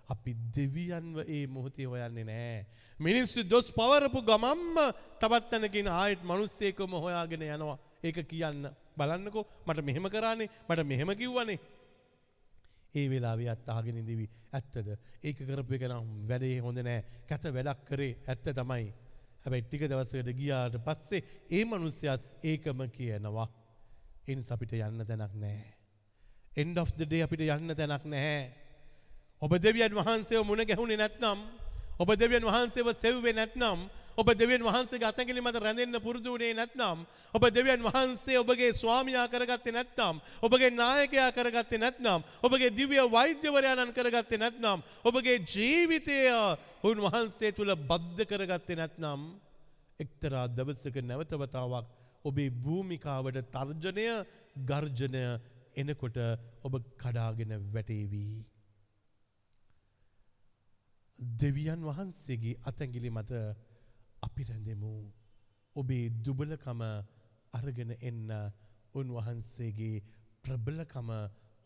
[0.08, 2.66] අපි දෙවියන්ව ඒ මොහොතේ හොයන්නේ නෑ.
[2.98, 4.76] මිනිස්සු දොස් පවරපු ගමම්ම
[5.20, 7.78] තවත් තැනකින් ආයෙත් මනුස්සේකම හොයාගෙන යනවා.
[8.02, 11.58] ඒක කියන්න බලන්නකෝ මට මෙහෙම කරානේ මට මෙහෙම කිව්වනේ.
[12.94, 14.88] ඒ වෙලාවේ අත් අහගෙන ඉඳිවි ඇත්තද
[15.22, 18.86] ඒක කරපු එක නම් වැඩේ හොඳ නෑ කැත වැඩක් කරේ ඇත්ත තමයි
[19.46, 23.48] හැබැයි ටික දවසකට ගියාට පස්සේ ඒ මිනිස්සයාත් ඒකම කියනවා.
[24.26, 25.76] එනිස අපිට යන්න තැනක් නෑ
[26.56, 28.48] end of the day අපිට යන්න තැනක් නැහැ.
[29.38, 31.44] ඔබ දෙවියන් වහන්සේව මුණ ගැහුණේ නැත්නම්
[32.00, 33.86] ඔබ දෙවියන් වහන්සේව සෙව්වේ නැත්නම්
[34.16, 39.76] ඔබ දෙවියන් වහන්සේගේ අතගිලි මත රැඳෙන්න පුරුදු වුණේ නැත්නම් ඔබ දෙවියන් වහන්සේ ඔබගේ ස්වාමියා කරගත්තේ
[39.76, 46.16] නැත්නම් ඔබගේ නායකයා කරගත්තේ නැත්නම් ඔබගේ දිව්‍ය වෛද්‍යවරයාණන් කරගත්තේ නැත්නම් ඔබගේ ජීවිතය
[46.86, 49.22] උන්වහන්සේ තුල බද්ධ කරගත්තේ නැත්නම්
[50.00, 51.86] එක්තරා දවසක නැවත වතාවක්
[52.24, 54.06] ඔබේ භූමිකාවට තර්ජනය
[54.64, 55.22] ගර්ජනය
[55.76, 56.18] එනකොට
[56.62, 58.34] ඔබ කඩාගෙන වැටේවී.
[61.38, 63.30] දෙවියන් වහන්සේගේ අතැගිලි මත
[64.22, 64.92] අපි රැඳෙමු.
[65.76, 66.80] ඔබේ දුබලකම
[67.52, 68.30] අරගෙන එන්න
[68.94, 70.04] උන්වහන්සේගේ
[70.42, 71.08] ප්‍රබලකම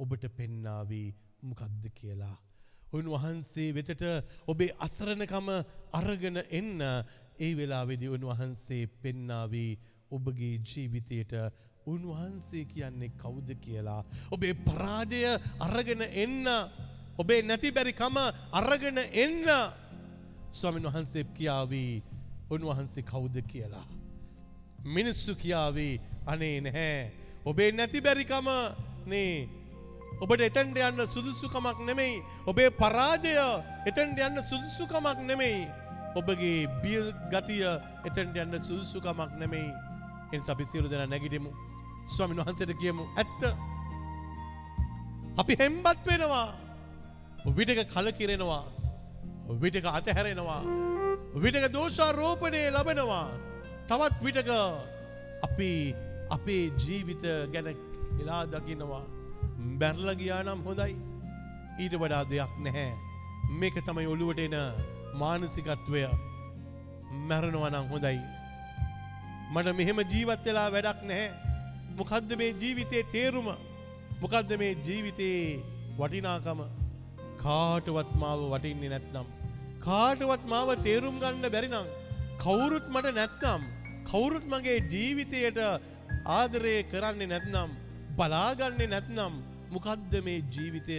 [0.00, 1.08] ඔබට පෙන්නාවී
[1.42, 2.36] මොකක්ද කියලා.
[2.92, 4.02] උන්වහන්සේ වෙතට
[4.46, 5.48] ඔබේ අසරණකම
[5.92, 6.80] අරගෙන එන්න
[7.38, 9.78] ඒ වෙලාවෙදි උන්වහන්සේ පෙන්නාවී
[10.10, 11.32] ඔබගේ ජීවිතයට
[11.86, 14.04] උන්වහන්සේ කියන්නේ කවුද කියලා.
[14.30, 15.22] ඔබේ පරාජය
[15.60, 16.46] අරගෙන එන්න
[17.18, 18.16] ඔබේ නැති බැරිකම
[18.52, 19.46] අරගෙන එන්න
[20.50, 22.02] ස්වාමින් වහන්සේ කියාවී
[22.50, 23.86] උන්වහන්සේ කවුද කියලා.
[24.84, 27.12] මිනිස්සු කියාවී අනේ නැහැ.
[27.44, 28.48] ඔබේ නැති බැරිකම
[29.06, 29.48] නේ
[30.20, 32.22] ඔබට එතැන්ට යන්න සුදුසුකමක් නෙමෙයි.
[32.46, 33.36] ඔබේ පරාජය
[33.86, 35.68] එතැන්ට යන්න සුදුසුකමක් නෙමෙයි.
[36.14, 37.00] ඔබගේ බිය
[37.32, 37.64] ගතිය
[38.04, 39.70] එතැන්ට යන්න සුදුසුකමක් නෙමෙයි.
[40.32, 41.52] එන් අපි සියලු දෙනා නැගිටෙමු.
[42.06, 43.40] ස්වාමීන් වහන්සේට කියමු ඇත්ත.
[45.38, 46.48] අපි හෙම්බත් වෙනවා.
[47.48, 48.64] විටක කලකිරෙනවා.
[49.56, 50.62] විටක අතහැරෙනවා.
[51.34, 53.26] විටක දෝෂාරෝපණය ලබනවා.
[53.88, 54.50] තවත් විටක
[55.42, 55.70] අපි
[56.30, 57.72] අපේ ජීවිත ගැන
[58.20, 59.19] එලා දකිනවා.
[59.80, 60.94] බැරල ගියා නම් හොඳයි.
[61.82, 62.90] ඊට වඩා දෙයක් නැහැ.
[63.60, 64.56] මේක තමයි ඔළුවට එන
[65.22, 66.02] මානසිකත්වය
[67.28, 68.18] මැරණවනම් හොඳයි.
[69.54, 71.28] මට මෙහෙම ජීවත් වෙලා වැඩක් නැහැ.
[71.98, 73.48] මොකද්ද මේ ජීවිතයේ තේරුම?
[74.22, 75.62] මොකද්ද මේ ජීවිතයේ
[75.98, 76.60] වටිනාකම?
[77.42, 79.26] කාටවත් මාව වටින්නේ නැත්නම්
[79.84, 81.86] කාටවත් මාව තේරුම් ගන්න බැරි නම්
[82.42, 83.62] කවුරුත් මට නැත්නම්
[84.10, 85.60] කවුරුත් මගේ ජීවිතයට
[86.38, 87.70] ආදරය කරන්නේ නැත්නම්
[88.18, 89.34] බලාගන්නේ නැත්නම්
[89.74, 90.98] මොකද්ද මේ ජීවිතය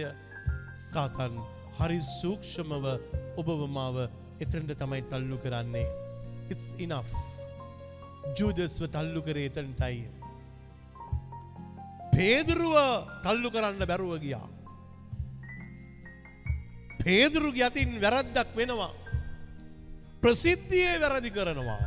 [0.84, 1.36] සාතන්
[1.78, 2.86] හරි සූක්ෂමව
[3.40, 3.96] ඔබව මාව
[4.44, 5.88] එතනට තමයි තල්ලු කරන්නේ
[6.52, 7.12] it's enough
[8.38, 10.00] ජූදස්ව තල්ලු කරේ එතනටයි
[12.16, 12.74] පේදුරුව
[13.26, 14.48] තල්ලු කරන්න බැරුව ගියා
[17.04, 18.92] පේදුරුගේ අතින් වැරද්දක් වෙනවා.
[20.22, 21.82] ප්‍රසිද්ධියේ වැරදි කරනවා.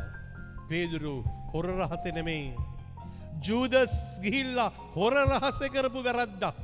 [0.70, 1.16] පේදුරු
[1.54, 2.52] හොර රහස නෙමෙයි.
[3.46, 6.56] ජූදස් ගිහිල්ලා හොර රහස කරපු වැරද්දක්.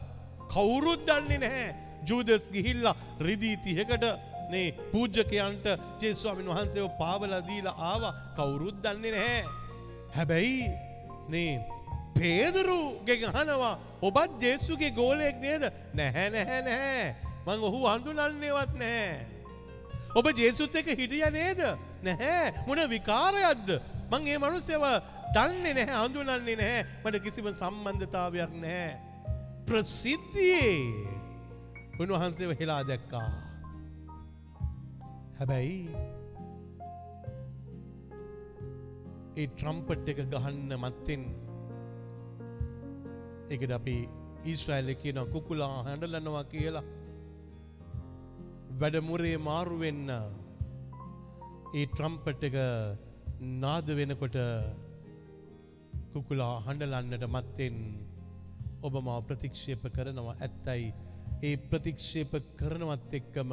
[0.53, 1.69] කවුරුත් දන්නේ නැහැ.
[2.07, 4.05] ජූදස් ගිහිල්ලා රිදී තිහකට
[4.51, 5.65] නේ පූජ්ජකයන්ට
[6.01, 9.43] ජේස්වාමින් වහන්සේව පාවලා දීලා ආවා කවුරුත් දන්නේ නැහැ.
[10.15, 10.71] හැබැයි
[11.29, 11.53] නේ
[12.15, 15.63] පේදුරුගෙන් අහනවා ඔබත් ජේසුගේ ගෝලයෙක් නේද?
[15.93, 17.05] නැහැ නැහැ නැහැ.
[17.45, 19.15] මං ඔහු හඳුනන්නේවත් නැහැ.
[20.15, 21.61] ඔබ ජේසුත් එක හිටිය නේද?
[22.03, 22.53] නැහැ.
[22.67, 23.69] මොන විකාරයක්ද?
[24.11, 24.83] මං ඒ මනුස්සයව
[25.35, 26.83] දන්නේ නැහැ, හඳුනන්නේ නැහැ.
[27.03, 29.10] මට කිසිම සම්බන්ධතාවයක් නැහැ.
[29.71, 30.79] ප්‍රසිද්ධියේ
[32.03, 33.29] උන්වහන්සේව හෙලා දැක්කා.
[35.37, 35.77] හැබැයි
[39.37, 41.23] ඒ ට්‍රම්පට් එක ගහන්න මත්තෙන්
[43.53, 43.95] ඒකට අපි
[44.51, 46.85] ඊස්්‍රයිල් කියන කුකුලා හැඩලනවා කියලා
[48.81, 50.05] වැඩමුරේ මාරුවෙන්න
[51.77, 52.57] ඒ ට්‍රම්පට් එක
[53.63, 54.39] නාද වෙනකොට
[56.13, 57.77] කුකුලා හඬලන්නට මත්තෙන්
[58.81, 60.93] ඔබ මාව ප්‍රතික්ෂේප කරනවා ඇත්තයි
[61.41, 63.51] ඒ ප්‍රතික්ෂේප කරනවත් එක්කම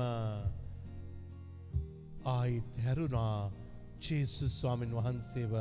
[2.26, 3.50] ආයිත් හැරුණා
[4.00, 5.52] චේසු ස්වාමීන් වහන්සේව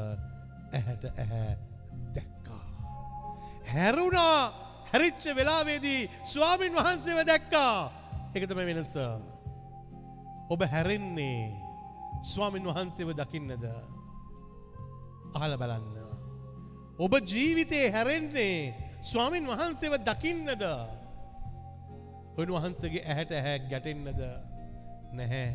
[0.71, 1.51] ඇහැට ඇහැ
[2.15, 2.63] දැක්කා.
[3.65, 4.39] හැරුණා
[4.91, 7.75] හැරිච්ච වෙලාවේදී ස්වාමීන් වහන්සේව දැක්කා
[8.35, 8.95] එකතම වෙනස.
[10.49, 11.39] ඔබ හැරෙන්නේ
[12.23, 13.63] ස්වාමින් වහන්සේව දකින්නද
[15.35, 15.95] අහල බලන්න.
[16.99, 20.63] ඔබ ජීවිතයේ හැරෙන්නේ ස්වාමින් වහන්සේව දකින්නද?
[22.37, 24.21] උන්වහන්සගේ ඇහැට ඇහැ ගැටෙන්නද?
[25.13, 25.49] නැහැ.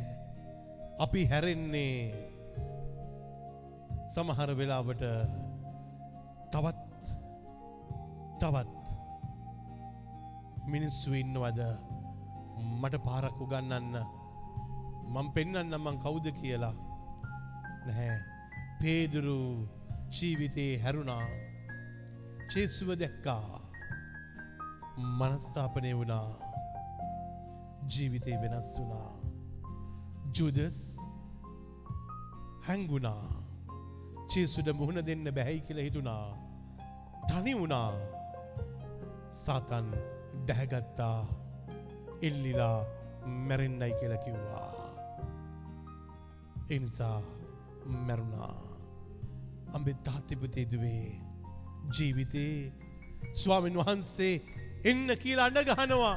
[0.98, 1.96] අපි හැරෙන්නේ
[4.14, 5.04] සමහර වෙලාවට
[6.52, 6.78] තවත්
[8.40, 8.82] තවත්
[10.66, 11.60] මිනිස්සු ඉන්නවද?
[12.80, 13.94] මට පාරක් උගන්නන්න.
[15.14, 16.74] මං පෙන්න්න මං කවුද කියලා.
[17.86, 18.18] නැහැ.
[18.80, 19.38] පේදුරු
[20.10, 21.41] ජීවිතයේ හැරුණා.
[22.52, 23.60] චේසුව දැක්කා.
[25.18, 26.28] මනස්ථාපනය වුණා.
[27.92, 29.12] ජීවිතය වෙනස් වුණා.
[30.38, 30.76] ජුදස්
[32.66, 33.24] හැංගුණා.
[34.28, 36.26] චේසුට මුහුණ දෙන්න බැහැයි කියලා හිතුණා.
[37.28, 37.92] තනි වුණා.
[39.44, 39.90] සාතන්
[40.44, 41.18] ඩැහැගත්තා
[42.22, 42.78] එල්ලිලා
[43.48, 44.70] මැරෙන්ඩයි කියලා කිව්වා.
[46.70, 47.18] එනිසා
[48.06, 48.54] මැරුණා.
[49.72, 51.31] අම්බෙ තාත්තිපතේ දුවේ
[51.96, 52.72] ජීවිතේ
[53.34, 54.34] ස්වාමීන් වහන්සේ
[54.84, 56.14] එන්න කියලා අඩ ගහනවා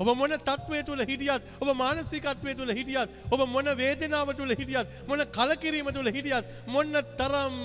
[0.00, 5.22] ඔබ මොන තත්වය තුළ හිටියත් ඔබ මානසිකත්වය තුළ හිටියත් ඔබ මොන වේදනාව තුළ හිටියත් මොන
[5.36, 7.60] කලකිරීම තුළ හිටියත් මොන්න තරම්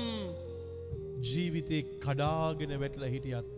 [1.30, 3.58] ජීවිතේ කඩාගෙන වැටල හිටියත්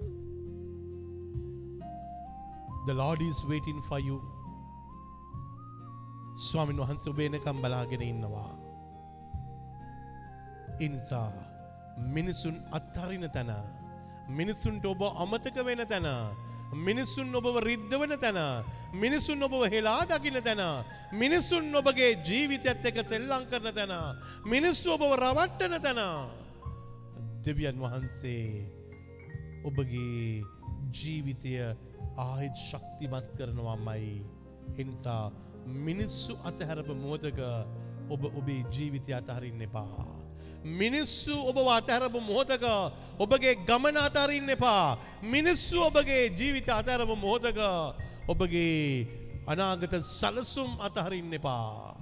[2.83, 4.17] The Lord is waiting for you.
[6.35, 8.53] ස්වාමින් වහන්ස ඔබේනකම් බලාගෙන ඉන්නවා.
[10.79, 11.29] ඉනිසා
[11.97, 13.51] මිනිසුන් අත්හරින තැන.
[14.29, 16.07] මිනිසුන්ට ඔබ අමතක වෙන තැන.
[16.73, 18.63] මිනිසුන් ඔබව රිද්ධවන තැන.
[18.93, 20.85] මිනිසුන් ඔබව හෙලා දකින තැන.
[21.13, 23.93] මිනිසුන් ඔබගේ ජීවිතයත් එක සෙල්ලං කරන තැන.
[24.45, 26.01] මිනිස්සු ඔබව රවට්ටන තැන.
[27.43, 28.67] දෙවියන් වහන්සේ
[29.63, 30.43] ඔබගේ
[30.93, 31.53] ජීවිතය
[32.17, 34.23] ආහිත් ශක්තිමත් කරනවම්මයි
[34.77, 35.31] එනිසා
[35.65, 37.39] මිනිස්සු අතහැරප මෝතක
[38.09, 40.20] ඔබ ඔබේ ජීවිතය අතහරින්න එපා.
[40.63, 42.65] මිනිස්සු ඔබ අතහැරපු මොහොතක
[43.19, 44.97] ඔබගේ ගමන අතරින්න එපා.
[45.23, 47.59] මිනිස්සු ඔබගේ ජීවිත අතහැරපු මොහොතක
[48.27, 49.07] ඔබගේ
[49.47, 51.97] අනාගත සලසුම් අතහරින්න එපා.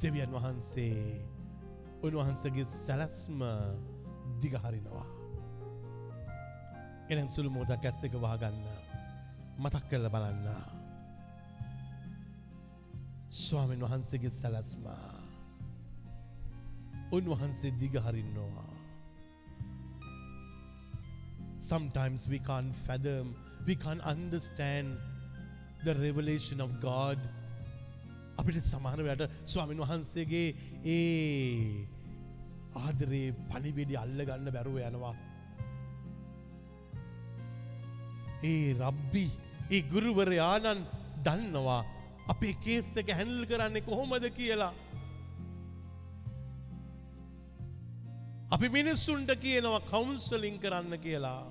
[0.00, 1.20] දෙවියන් වහන්සේ
[2.02, 3.40] උන්වහන්සගේ සැලස්ම
[4.40, 5.06] දිගහරිනවා.
[7.10, 8.58] එනම් සුළු මෝදක් ඇස් දෙක වහගන්න
[9.58, 10.48] මතක් කරල බලන්න.
[13.30, 14.84] ස්වාමීන් වහන්සේගේ සැලස්ම
[17.12, 18.68] උන්වහන්සේ දිගහරින්නවා.
[21.58, 23.34] Sometimes we can't fathom,
[23.66, 24.96] we can't understand
[25.84, 27.18] the revelation of God.
[28.38, 30.42] අපිට සමානවයට ස්වාමීන් වහන්සේගේ
[30.86, 30.98] ඒ
[32.82, 35.14] ආදරේ පණිවිඩි අල්ල ගන්න බැරුව යනවා.
[38.44, 39.24] ඒ රබ්බි
[39.70, 40.84] ඒ ගුරුවරයාණන්
[41.26, 41.80] දන්නවා
[42.28, 44.72] අපේ කේස් එක හැන්ල් කරන්නේ කොහොමද කියලා.
[48.50, 51.44] අපි මිනිස්සුන්ට කියනවා කවුන්සලින් කරන්න කියලා.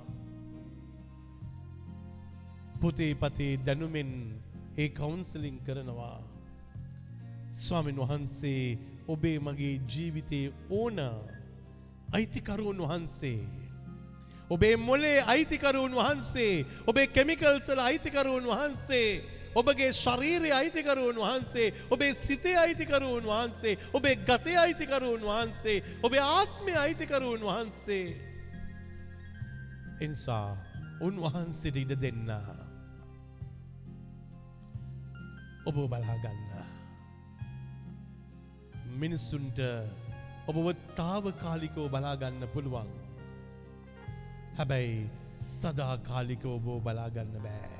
[2.81, 4.11] පොතේ පතේ දැනුමෙන්
[4.77, 6.17] ඒ කවුන්සලින් කරනවා.
[7.53, 8.77] ස්වාමීන් වහන්සේ
[9.07, 10.97] ඔබේ මගේ ජීවිතයේ ඕන
[12.13, 13.39] අයිතිකරුවන් වහන්සේ.
[14.49, 19.09] ඔබේ මොලේ අයිතිකරුවන් වහන්සේ ඔබේ කෙමිකල්සල අයිතිකරුවන් වහන්සේ
[19.55, 27.43] ඔබගේ ශරීරය අයිතිකරුවන් වහන්සේ ඔබේ සිතේ අයිතිකරුවන් වහන්සේ ඔබේ ගතය අයිතිකරුවන් වහන්සේ ඔබේ ආත්මය අයිතිකරුවන්
[27.49, 28.07] වහන්සේ.
[30.01, 30.57] එනිසා
[31.01, 32.29] උන්වහන්සේට ඉඩ දෙන්න.
[35.65, 36.47] ඔබ බලාගන්න
[38.97, 39.59] මිනිස්සුන්ට
[40.47, 42.89] ඔබව තාවකාලිකව බලාගන්න පුළුවන්.
[44.57, 47.76] හැබැයි සදාකාලිකව ඔබෝ බලාගන්න බෑ.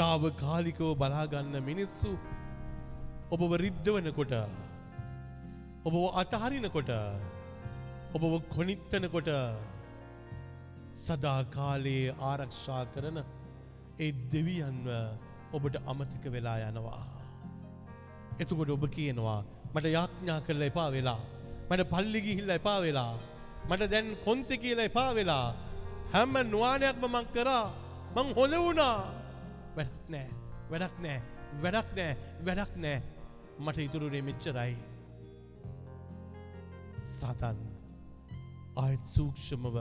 [0.00, 2.10] තාවකාලිකව බලාගන්න මිනිස්සු
[3.34, 4.34] ඔබව රිද්ධවනකොට
[5.84, 6.92] ඔබ අතහරිනකොට
[8.16, 9.30] ඔබව කොනිත්තනකොට
[11.04, 13.18] සදාකාලයේ ආරක්ෂා කරන
[13.98, 14.86] ඒ දෙවියන්ව
[15.52, 17.04] ඔබට අමතක වෙලා යනවා.
[18.42, 19.40] එතුකොට ඔබ කියනවා
[19.74, 21.20] මට යාඥා කරල එපා වෙලා
[21.70, 23.14] මට පල්ලිගිහිල්ල එපා වෙලා
[23.68, 25.46] මට දැන් කොන්ත කියල එපා වෙලා
[26.12, 27.64] හැම්ම නවානයක්ම මං කරා
[28.14, 28.96] මං හොඳ වුණා
[29.78, 30.28] වැඩක් නෑ
[30.70, 31.18] වැඩක් නෑ
[31.64, 32.12] වැඩක් නෑ
[32.46, 32.98] වැඩක් නෑ
[33.64, 34.74] මට ඉතුරුනේ මෙච්චරයි.
[37.16, 37.58] සතන්
[38.82, 39.76] ආයත් සූක්ෂමව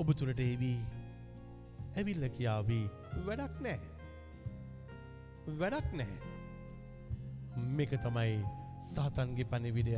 [0.00, 0.78] ඔබ තුරට ඒවී
[1.96, 2.86] ඇවිල්ල කියාවී
[3.26, 3.78] වැඩක් නෑ
[5.60, 6.14] වැඩක් නෑ
[7.76, 8.38] මේක තමයි
[8.92, 9.94] සාතන්ගේ පණිවිඩය.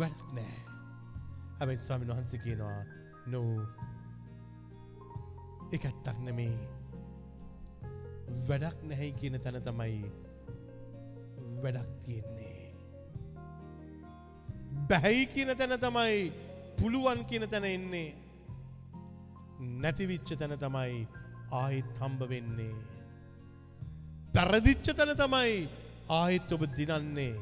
[0.00, 0.56] වැඩක් නෑ
[1.58, 2.80] හැබැයි ස්වාමින් වහන්සේ කියනවා
[3.32, 3.52] නෝ
[5.76, 6.75] එකත්තක් නෙමේ.
[8.48, 10.00] වැඩක් නැහැයි කියන තැන තමයි
[11.62, 12.74] වැඩක් තියෙන්නේ.
[14.88, 16.32] බැහැයි කියන තැන තමයි
[16.80, 18.10] පුළුවන් කියන තැන එන්නේ.
[19.80, 21.08] නැතිවිච්ච තැන තමයි
[21.52, 22.76] ආහිත් හම්බ වෙන්නේ.
[24.34, 25.52] පැරදිච්ච තැන තමයි
[26.14, 27.34] ආයෙත් ඔබ දිනන්නේ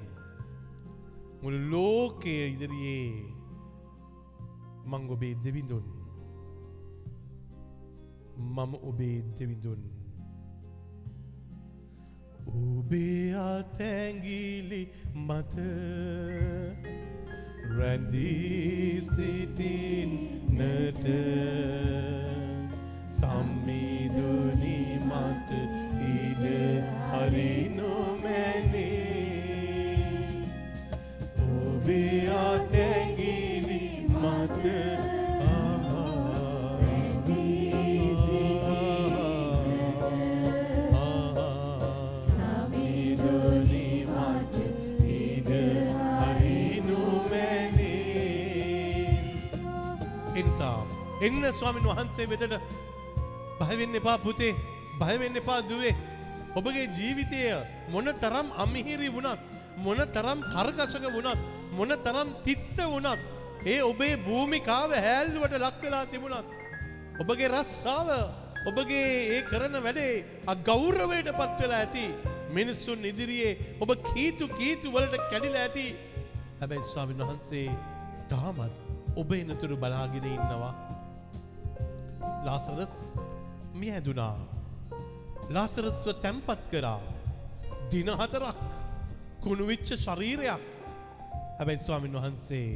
[1.43, 3.09] මුළු ලෝකය ඉදිරියේ
[4.91, 5.87] මං ඔබේ දෙවිඳුන්
[8.55, 9.83] මම ඔබේ දෙවිඳුන්
[12.47, 14.83] ඔබේ අතැගිලි
[15.17, 15.55] මත
[17.77, 21.05] රැඳී සිටින්නට
[23.09, 25.49] සම්මිදුනි මත
[26.11, 26.45] ඉඩ
[27.09, 28.85] හරිනොමැනේ
[31.49, 33.83] ඔබේ අතැගිලි
[34.13, 34.63] මත
[51.27, 52.55] එන්න ස්වාමින් වහන්සේ වෙතට
[53.61, 54.53] බයවෙන්න එපා පුතේ.
[55.01, 55.95] බයවෙන්න එපා දුවේ.
[56.55, 57.41] ඔබගේ ජීවිතය
[57.91, 59.41] මොන තරම් අමිහිරි වුණත්
[59.79, 61.41] මොන තරම් කර්කශක වුණත්
[61.73, 63.21] මොන තරම් තිත්ත වුණත්
[63.67, 66.49] ඒ ඔබේ භූමිකාව හැල්ලුවට ලක්වෙලා තිබුණත්
[67.21, 68.09] ඔබගේ රස්සාව
[68.67, 72.07] ඔබගේ ඒ කරන වැඩේ අගෞරවයට පත්වෙලා ඇති.
[72.57, 73.53] මිනිස්සුන් ඉදිරියේ
[73.83, 75.87] ඔබ කීතු කීතු වලට කැඩිලා ඇති.
[76.61, 77.69] හැබැයි ස්වාමීන් වහන්සේ
[78.31, 78.75] තාමත්
[79.17, 80.75] ඔබ එනතුරු බලාගෙන ඉන්නවා.
[82.47, 82.97] ලාසරස්
[83.75, 84.37] මිය ඇදුනා
[85.51, 87.01] ලාසරස්ව තැම්පත් කරා.
[87.91, 88.57] දින හතරක්
[89.43, 90.63] කුණුවිච්ච ශරීරයක්.
[91.59, 92.71] හැබැයි ස්වාමීන් වහන්සේ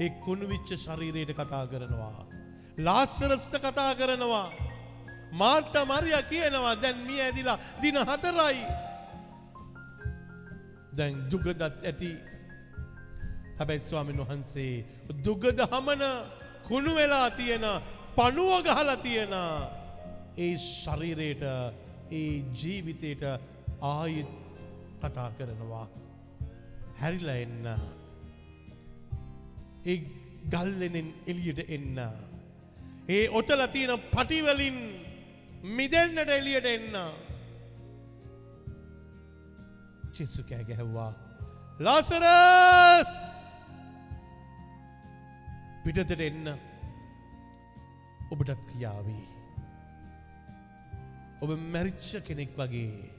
[0.00, 2.26] ඒ කුණුවිච්ච ශරීරයට කතා කරනවා.
[2.78, 4.52] ලාස්සරස්ට කතා කරනවා.
[5.32, 6.74] මාර්ට මරිය කියනවා.
[6.76, 8.58] දැන් මිය ඇදිලා දින හතරයි.
[10.92, 12.12] දැන් දුගදත් ඇති.
[13.58, 14.74] හැබැයි ස්වාමීන් වහන්සේ
[15.24, 16.02] දුගද හමන
[16.68, 17.64] කුණු වෙලා තියෙන
[18.18, 19.34] පණුව ගහලා තියෙන
[20.36, 21.42] ඒ ශරීරයට
[22.10, 23.22] ඒ ජීවිතයට
[23.90, 24.30] ආයෙත්
[25.02, 25.86] කතා කරනවා.
[27.00, 27.66] හැරිලා එන්න.
[29.86, 29.96] ඒ
[30.52, 31.98] ගල්ලෙනෙන් එලියට එන්න.
[33.08, 34.78] ඒ ඔතල තියෙන පටිවලින්
[35.76, 36.96] මිදෙන්න්නට එලියට එන්න.
[40.14, 41.12] චෙස්සු කෑ ගැහැව්වා
[41.80, 43.12] ලාසරස්!
[45.84, 46.67] පිටතට එන්න.
[48.32, 49.38] ඔබටත් කියාවී
[51.42, 53.10] ඔබ මැරිච්ච කෙනෙක් වගේ.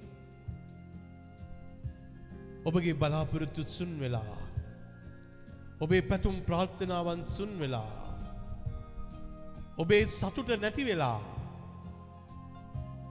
[2.65, 4.37] ඔබගේ බලාපොරොත්තු සුන් වෙලා.
[5.81, 7.91] ඔබේ පැතුම් ප්‍රාර්ථනාවන් සුන් වෙලා.
[9.77, 11.19] ඔබේ සතුට නැති වෙලා.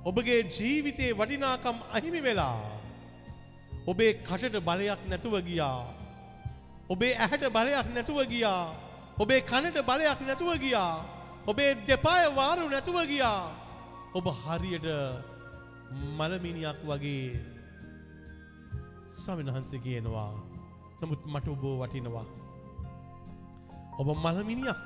[0.04, 2.60] ඔබගේ ජීවිතයේ වටිනාකම් අහිමි වෙලා.
[3.86, 5.94] ඔබේ කටට බලයක් නැතුව ගියා.
[6.90, 8.64] ඔබේ ඇහැට බලයක් නැතුව ගියා.
[9.20, 11.17] ඔබේ කනට බලයක් නැතුව ගියා.
[11.50, 13.44] ඔබේ දෙපාය වාරු නැතුව ගියා.
[14.18, 14.88] ඔබ හරියට
[16.18, 17.40] මලමිනියක් වගේ
[19.20, 20.32] ස්වාමීන් වහන්සේ කියනවා.
[21.00, 22.26] නමුත් මට ඔබෝ වටිනවා.
[24.00, 24.80] ඔබ මලමිනියක්.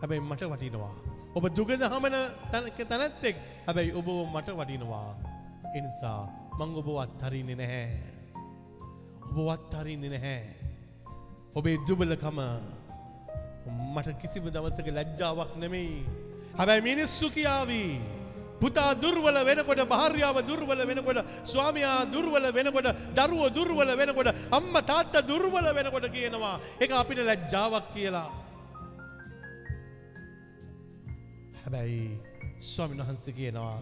[0.00, 0.94] හැබැයි මට වටිනවා.
[1.36, 2.16] ඔබ දුගද හමන
[2.52, 3.36] තැනක තැනැත්තෙක්.
[3.66, 5.10] හැබැයි ඔබ මට වටිනවා.
[5.78, 6.20] එනිසා
[6.58, 7.86] මං ඔබ අත්හරින්නේ නැහැ.
[9.30, 10.42] ඔබ අත්හරින්නේ නැහැ.
[11.58, 12.38] ඔබේ දුබලකම
[13.94, 16.04] මට කිසිම දවසක ලැජ්ජාවක් නෙමෙයි.
[16.58, 17.90] හැබැයි මිනිස්සු කියාවී
[18.60, 22.88] පුතා දුර්වල වෙනකොට භාර්යාව දුර්වල වෙනකොට ස්වාමියා දුර්වල වෙනකොට
[23.18, 26.56] දරුවෝ දුර්වල වෙනකොට අම්මා තාත්තා දුර්වල වෙනකොට කියනවා.
[26.82, 28.30] ඒක අපිට ලැජ්ජාවක් කියලා.
[31.62, 32.02] හැබැයි
[32.72, 33.76] ස්වාමීන් වහන්සේ කියනවා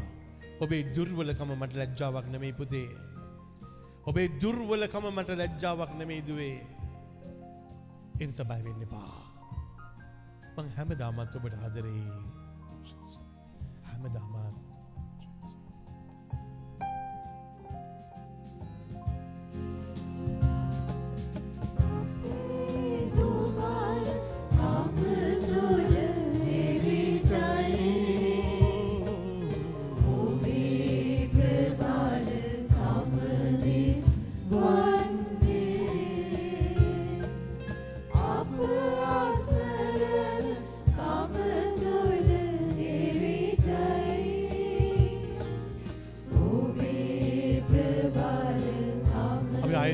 [0.64, 2.88] ඔබේ දුර්වලකම මට ලැජ්ජාවක් නෙමෙයි පුතේ.
[4.06, 6.56] ඔබේ දුර්වලකම මට ලැජ්ජාවක් නෙමෙයි දුවේ.
[8.20, 9.23] එනිසා බය වෙන්න එපා.
[10.56, 12.02] මං හැමදාමත් ඔබට ආදරේ
[13.88, 14.53] හැමදාමත්.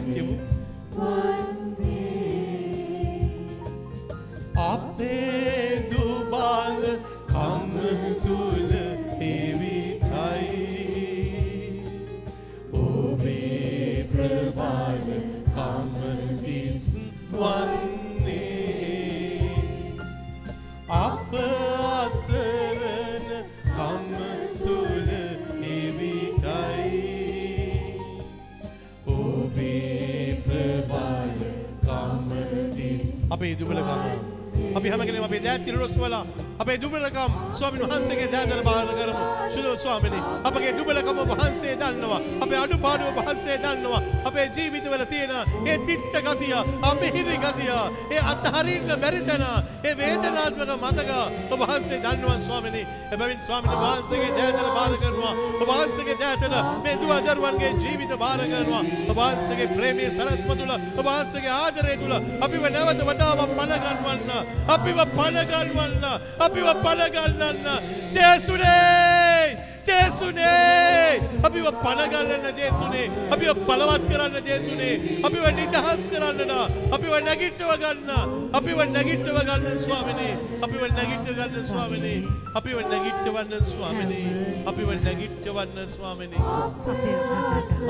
[0.01, 0.60] අපි
[37.61, 39.25] ස්වාමීන් වහන්සේගේ දෑදල බාර කරමු.
[39.51, 42.21] සුදු ස්වාමිනේ අපගේ දුබලකම වහන්සේ දන්නවා.
[42.41, 44.03] අපේ අඩුපාඩුව වහන්සේ දන්නවා.
[44.41, 45.31] අපේ ජීවිතවල තියෙන
[45.67, 47.73] ඒ තිත්ත ගතිය, අමිහිරි ගතිය,
[48.11, 49.45] ඒ අත්හරින්න බැරි තැන,
[49.85, 51.11] ඒ වේදනාත්මක මතක
[51.51, 52.87] ඔබ වහන්සේ දන්නවා ස්වාමිනේ.
[53.13, 55.35] එබැවින් ස්වාමීන් වහන්සේගේ දෑදල බාර කරනවා.
[55.61, 58.83] ඔබ වහන්සේගේ දෑතල මේ දුව දරුවන්ගේ ජීවිත බාර කරනවා.
[59.11, 62.15] ඔබ වහන්සේගේ ප්‍රේමයේ සරස්ම තුල ඔබ වහන්සේගේ ආදරය තුල
[62.45, 64.31] අපිව නැවත වතාවක් පණ ගන්වන්න.
[64.69, 66.05] අපිව පණ ගන්වන්න.
[66.41, 67.67] අපිව පණ ගන්නන්න.
[68.15, 69.59] ජේසුනේ!
[69.87, 70.90] ජේසුනේ!
[71.47, 73.07] අපිව පණ ගන්නන්න ජේසුනේ.
[73.35, 74.95] අපිව බලවත් කරන්න ජේසුනේ.
[75.27, 76.53] අපිව නිදහස් කරන්න.
[76.97, 78.11] අපිව නැගිටව ගන්න.
[78.59, 80.35] අපිව නැගිටව ගන්න ස්වාමිනේ.
[80.65, 82.19] අපිව නැගිටව ගන්න ස්වාමිනේ.
[82.59, 84.50] අපිව නැගිටවන්න ස්වාමිනේ.
[84.67, 86.43] අපිව නැගිටවන්න ස්වාමිනේ.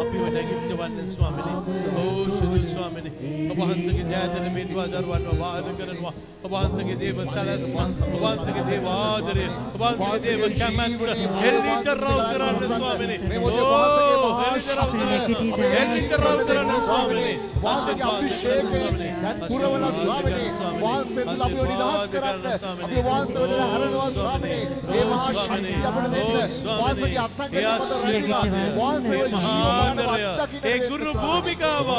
[0.03, 1.57] අපිව නැගිටවන්න ස්වාමිනේ.
[2.01, 3.13] ඕ සුදු ස්වාමිනේ.
[3.51, 6.13] ඔබ වහන්සේගේ දෑතන මේ දරුවන්ව වාද කරනවා.
[6.45, 7.79] ඔබ වහන්සේගේ දේව සලස්ම.
[8.15, 9.47] ඔබ වහන්සේගේ දේව ආදරය.
[9.75, 11.01] ඔබ වහන්සේගේ දේව කැමැත්ත.
[11.49, 13.19] එල්ලිතරව කරන්න ස්වාමිනේ.
[13.41, 15.63] ඕ එල්ලිතරව කරන්න.
[15.81, 17.39] එල්ලිතරව කරන්න ස්වාමිනේ.
[17.63, 20.51] වාසගේ අභිෂේකයෙන් දැන් පුරවන ස්වාමිනේ
[20.81, 22.47] වාසය තුළ අපිව නිදහස් කරන්න
[22.85, 26.29] අපිව වාසය වලට හරනවා ස්වාමිනේ මේ මහා ශක්තිය අපිට දෙන්න
[26.75, 31.91] වාසගේ අත්දැකීම මත වාසය ජීවමානව අත්දකින්න ඒ ගුරු භූමිකාව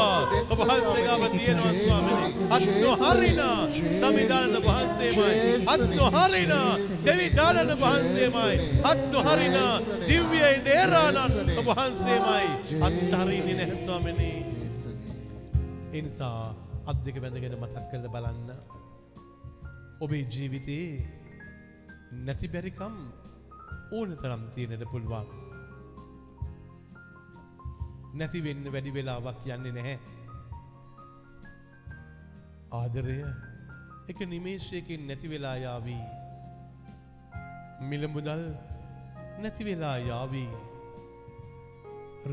[0.48, 3.42] ඔබ වහන්සේගාව තියෙනවා ස්වාමිනේ අත් නොහරින
[3.92, 6.56] සමිදානන වහන්සේමයි අත් නොහරින
[7.06, 8.56] දෙවි දානන වහන්සේමයි
[8.86, 9.60] අත් නොහරින
[10.04, 11.20] දිව්‍ය නේරානන්
[11.56, 12.50] ඔබ වහන්සේමයි
[12.82, 14.38] අත්හරින්නේ නැහැ ස්වාමිනේ
[15.94, 18.50] ඒ නිසා අත් දෙක බැඳගෙන මතක් කරලා බලන්න.
[20.02, 20.88] ඔබේ ජීවිතේ
[22.26, 22.96] නැති බැරිකම්
[23.98, 25.28] ඕන තරම් තියෙනට පුළුවන්.
[28.18, 30.00] නැති වෙන්න වැඩි වෙලාවක් යන්නේ නැහැ.
[32.72, 33.20] ආදරය
[34.10, 36.04] එක නිමේශයකින් නැති වෙලා යාවී.
[37.90, 38.44] මිලමුදල්
[39.40, 40.50] නැති වෙලා යාවී.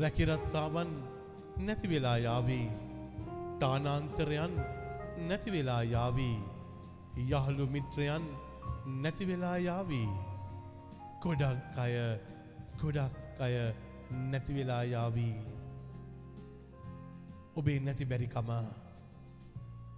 [0.01, 0.91] රැකිරස්සාවන්
[1.65, 2.88] නැති වෙලා යාවී.
[3.61, 4.53] තානාන්තරයන්
[5.27, 6.37] නැති වෙලා යාවී.
[7.29, 8.25] යහළු මිත්‍රයන්
[9.03, 10.09] නැති වෙලා යාවී.
[11.23, 11.95] ගොඩක් අය
[12.81, 13.55] ගොඩක් අය
[14.31, 15.35] නැති වෙලා යාවී.
[17.55, 18.49] ඔබේ නැති බැරිකම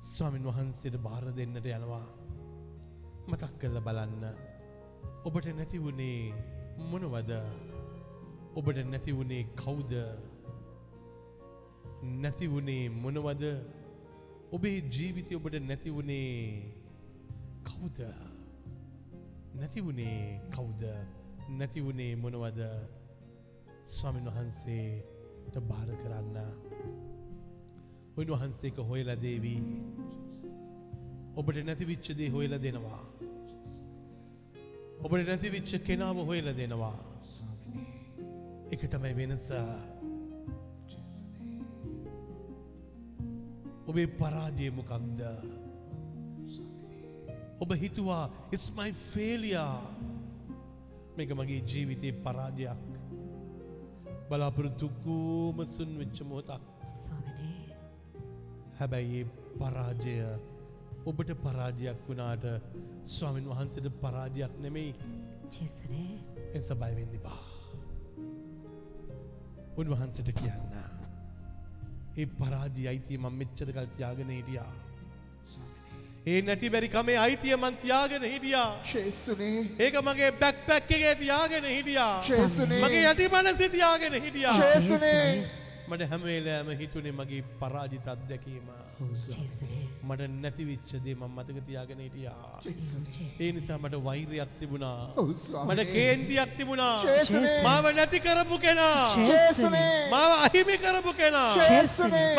[0.01, 2.05] ස්වාමින් වහන්සේට බාර දෙන්නට යනවා.
[3.29, 4.25] මතක් කරල බලන්න.
[5.25, 6.33] ඔබට නැති වුණේ
[6.89, 7.31] මොනවද?
[8.55, 9.93] ඔබට නැති වුණේ කවුද?
[12.03, 13.43] නැති වුණේ මොනවද?
[14.51, 16.73] ඔබේ ජීවිතය ඔබට නැති වුණේ
[17.63, 17.99] කවුද?
[19.55, 20.83] නැති වුණේ කවුද?
[21.49, 22.61] නැති වුණේ මොනවද?
[23.85, 26.37] ස්වාමින් වහන්සේට බාර කරන්න.
[28.17, 29.61] උන්වහන්සේක හොයලා දේවී.
[31.35, 33.01] ඔබට නැතිවිච්ච දේ හොයලා දෙනවා.
[35.03, 36.97] ඔබට නැතිවිච්ච කෙනාව හොයලා දෙනවා.
[38.71, 39.51] එක තමයි වෙනස
[43.87, 45.21] ඔබේ පරාජය මොකක්ද?
[47.61, 49.77] ඔබ හිතුවා ඉස්මයි ෆේලියා
[51.17, 52.81] මේක මගේ ජීවිතයේ පරාජයක්.
[54.29, 56.63] බලාපොරොත්තුකූම සුන් වෙච්ච මොහොතක්?
[56.95, 57.77] ස්වාමිනේ.
[58.79, 59.21] හැබැයි
[59.59, 60.15] පරාජය
[61.05, 62.45] ඔබට පරාජයක් වුණාට
[63.05, 64.91] ස්වාමින් වහන්සේට පරාජයක් නෙමෙයි.
[65.51, 66.13] ජේසුනේ.
[66.53, 67.41] එන්ස බයවෙන්න බා
[69.77, 70.90] උන්වහන්සට කියන්න
[72.17, 74.71] ඒ පරාජී අයිතිය මං මෙච්චර කල් තියාගෙන හිටියා.
[76.27, 78.69] ඒ නැති බැරි කමේ අයිතිය මං තියාගෙන හිටියා.
[78.91, 79.63] ශේසුනේ.
[79.79, 82.13] ඒක මගේ බැක් පැක් එකේ තියාගෙන හිටියා.
[82.27, 82.83] ශේසුනේ.
[82.83, 84.59] මගේ යටි මනසේ තියාගෙන හිටියා.
[84.61, 85.60] ශේසුනේ
[85.91, 88.67] මට හැම වෙලාවෙම හිතුනේ මගේ පරාජිත අත්දැකීම.
[90.07, 92.59] මට නැති වෙච්ච දේ මම මතක තියාගෙන හිටියා.
[93.43, 94.99] ඒ නිසා මට වෛරයක් තිබුණා.
[95.67, 96.95] මට කේන්තියක් තිබුණා.
[97.67, 99.03] මාව නැති කරපු කෙනා.
[100.13, 101.51] මාව අහිමි කරපු කෙනා.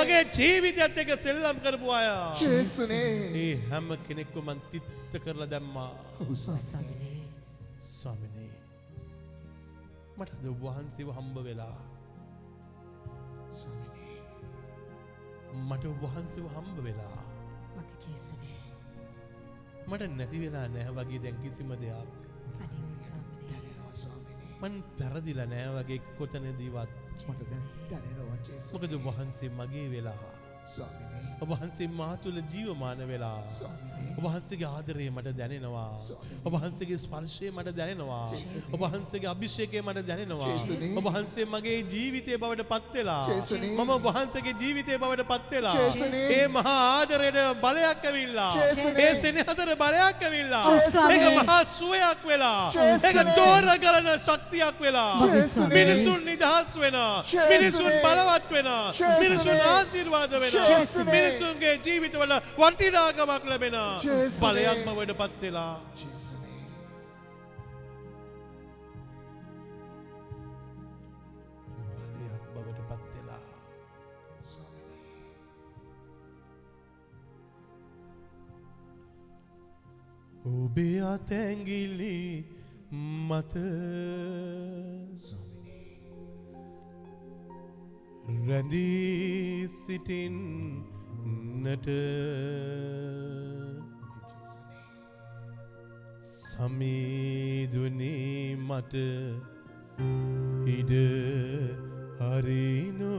[0.00, 2.08] මගේ ජීවිතයත් එක්ක සෙල්ලම් කරපු අය.
[3.44, 5.90] ඒ හැම කෙනෙක්ව මං තිත්ත කරලා දැම්මා.
[6.46, 7.16] ස්වාමිනේ.
[7.94, 8.52] ස්වාමිනේ.
[10.18, 11.76] මට ඔබ වහන්සේව හම්බ වෙලා
[15.68, 17.22] මට වහන්සේව හම්බ වෙලා.
[19.88, 22.10] මට නැති වෙලා නැහැ වගේ දැන් කිසිම දෙයක්.
[24.60, 26.90] මන් පැරදිලා නෑ වගේ කොතනදීවත්.
[28.72, 33.42] මොකද වහන්සේ මගේ වෙලා ස්වාමිනේ ඔබ වහන්සේ මා තුළ ජීවමාන වෙලා.
[34.16, 35.88] ඔබ වහන්සේගේ ආදරය මට දැනෙනවා.
[36.44, 38.26] ඔබ වහන්සේගේ ස්පර්ශය මට දැනෙනවා.
[38.72, 40.50] ඔබ වහන්සේගේ අභිෂේකය මට දැනෙනවා.
[40.50, 40.90] ජේසුනේ.
[40.94, 43.24] ඔබ වහන්සේ මගේ ජීවිතය බවට පත් වෙලා.
[43.30, 43.70] ජේසුනේ.
[43.74, 45.74] මම ඔබ වහන්සේගේ ජීවිතය බවට පත් වෙලා.
[45.78, 46.22] ජේසුනේ.
[46.36, 48.52] ඒ මහා ආදරයට බලයක් ඇවිල්ලා.
[48.98, 50.64] ඒ සෙනෙහසට බලයක් ඇවිල්ලා.
[51.08, 52.62] ඒක මහා සුවයක් වෙලා.
[52.68, 53.36] ඒක ජේසුනේ.
[53.36, 55.10] දෝර කරන ශක්තියක් වෙලා.
[55.74, 57.10] මිනිසුන් නිදහස් වෙනවා.
[57.24, 57.50] ජේසුනේ.
[57.52, 58.86] මිනිසුන් බලවත් වෙනවා.
[58.92, 59.20] ජේසුනේ.
[59.20, 60.51] මිනිසුන් ආශිර්වාද වෙනවා.
[60.54, 61.14] ජේසුනේ.
[61.14, 64.00] මිනිසුන්ගේ ජීවිතවල වටිනාකමක් ලැබෙනවා.
[64.04, 64.40] ජේසුනේ.
[64.42, 65.74] බලයක් බවට පත් වෙලා.
[65.94, 66.40] ජේසුනේ
[72.12, 73.40] බලයක් බවට පත් වෙලා.
[80.44, 82.44] ඔබේ අතැංගිලි
[83.28, 83.54] මත
[88.28, 91.86] රැඳී සිටින්නට
[96.22, 98.94] සමීදුනී මට
[100.76, 100.92] ඉඩ
[102.20, 103.14] හරිනු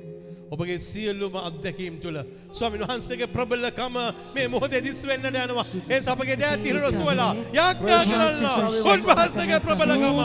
[0.62, 2.18] ඔබගේ සියල්ලුම අත්දැකීම් තුළ.
[2.52, 3.96] ස්වාමින් වහන්සේගේ ප්‍රබලකම
[4.36, 5.66] මේ මොහොතේ දිස් වෙන්නට යනවා.
[5.90, 8.46] ඒ අපගේ දෑතිර රොසුවලා යාඥා කරන්න.
[8.92, 10.20] උන්වහන්සේගේ ප්‍රබලකම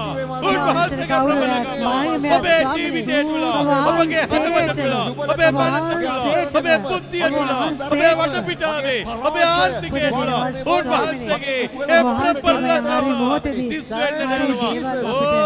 [0.50, 3.46] උන්වහන්සේගේ ප්‍රබලකම ඔබේ ජීවිතය තුළ
[3.90, 4.94] ඔබගේ හදවත තුළ
[5.32, 7.52] ඔබේ මනස තුළ ඔබේ බුද්ධිය තුළ
[7.88, 10.32] ඔබේ වටපිටාවේ ඔබේ ආර්ථිකය තුළ
[10.74, 12.02] උන්වහන්සේගේ ඒ
[12.42, 13.06] ප්‍රබලකම
[13.70, 14.72] දිස් වෙන්නට යනවා.
[15.06, 15.45] ඕ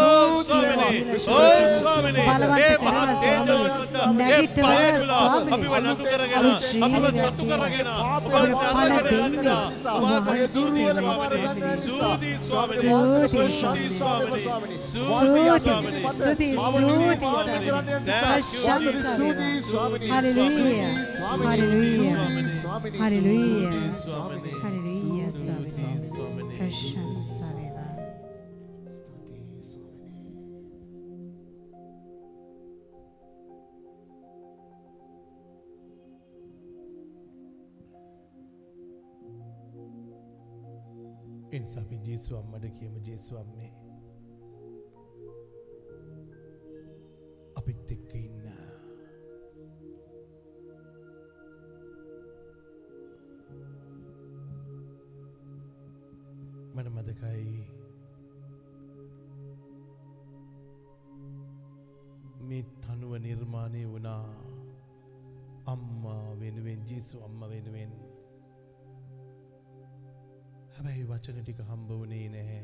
[1.29, 2.25] ඕ ස්වාමිනේ
[2.59, 3.93] ඒ මහත් තේජෝන්වත
[4.27, 5.13] ඒ බලය තුළ
[5.53, 6.45] අපිව නතු කරගෙන
[6.85, 9.65] අපිව සතු කරගෙන ඔබ අසගෙන යන නිසා
[9.95, 14.41] ඔබ අසගේ සූදී ස්වාමිනේ සූදී ස්වාමිනේ සූදී ස්වාමිනේ
[14.81, 15.09] සූදී
[15.51, 19.51] ස්වාමිනේ ස්තුති, ස්වාමිනේ ස්තුති, ස්වාමිනේ ස්තුති, Thank you, ස්වාමිනේ.
[19.51, 19.75] Jesus.
[20.09, 20.89] Hallelujah.
[21.11, 22.99] ස්වාමිනේ.
[22.99, 23.93] Hallelujah.
[23.93, 24.51] ස්වාමිනේ
[26.61, 27.20] Hallelujah.
[41.51, 43.71] එනිසා අපි ජේසු අම්මට කියමු ජේසු අම්මේ
[47.55, 48.45] අපිත් එක්ක ඉන්න.
[56.73, 57.57] මට මදකයි
[62.41, 64.23] මේ තනුව නිර්මාණය වුණා
[65.65, 68.10] අම්මා වෙනුවෙන් ජේසු අම්ම වෙනුවෙන්.
[70.81, 72.61] හැබැයි වචන ටික හම්බ වුණේ නැහැ.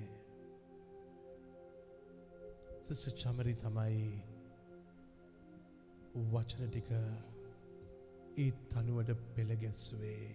[2.88, 4.06] සිස චමරි තමයි
[6.32, 6.90] වචන ටික
[8.38, 10.32] ඒ තනුවට පෙළගැස්වේ.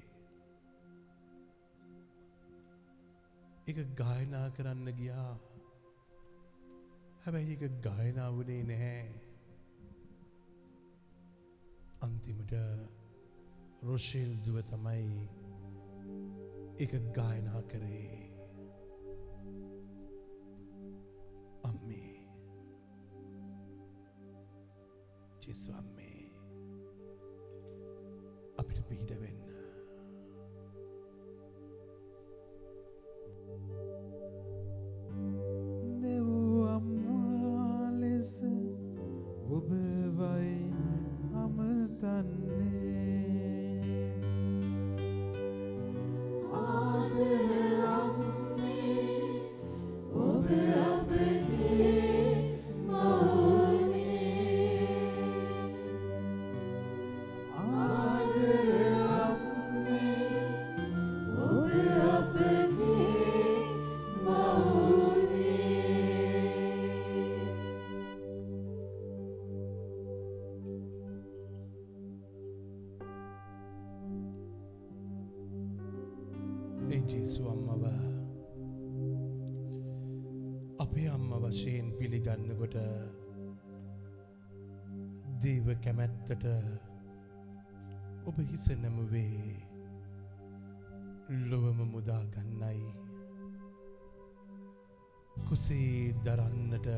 [3.67, 5.35] එක ගායනා කරන්න ගියා.
[7.25, 9.05] හැබැයි එක ගායනා වුණේ නැහැ.
[12.01, 12.59] අන්තිමට
[13.83, 15.29] රොෂෙල් දුව තමයි
[16.79, 18.33] එක ගායනා කරේ.
[21.63, 22.13] අම්මේ.
[25.41, 26.33] ජෙසු අම්මේ
[28.57, 29.52] අපිට පිහිට වෙන්න.
[86.35, 89.57] කැමැත්තට ඔබ හිස නැමුවේ
[91.51, 92.93] ලොවම මුදා ගන්නයි.
[95.49, 96.89] කුසේ දරන්නට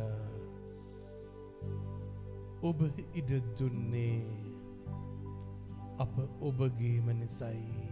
[2.63, 2.79] ඔබ
[3.15, 4.23] ඉඩ දුන්නේ
[5.99, 7.84] අප ඔබගේම නිසයි.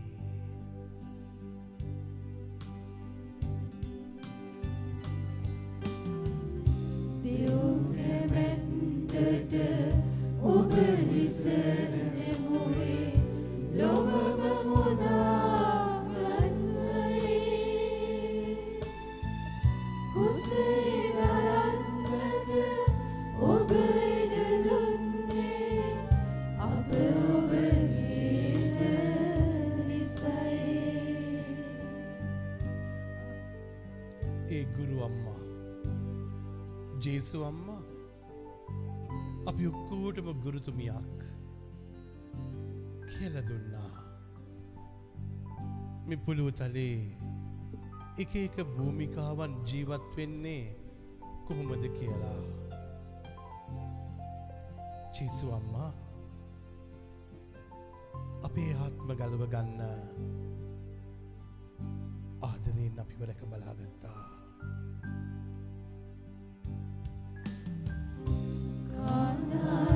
[46.06, 46.98] මෙ පුළුව තලේ
[48.18, 50.64] එක එක භූමිකාවන් ජීවත් වෙන්නේ
[51.46, 52.40] කොහොමද කියලා.
[55.14, 55.90] ජේසු අම්මා
[58.46, 59.80] අපේ ආත්ම ගලව ගන්න
[62.42, 64.20] ආදරයෙන් අපිව රැක බලාගත්තා
[69.12, 69.91] අපගේ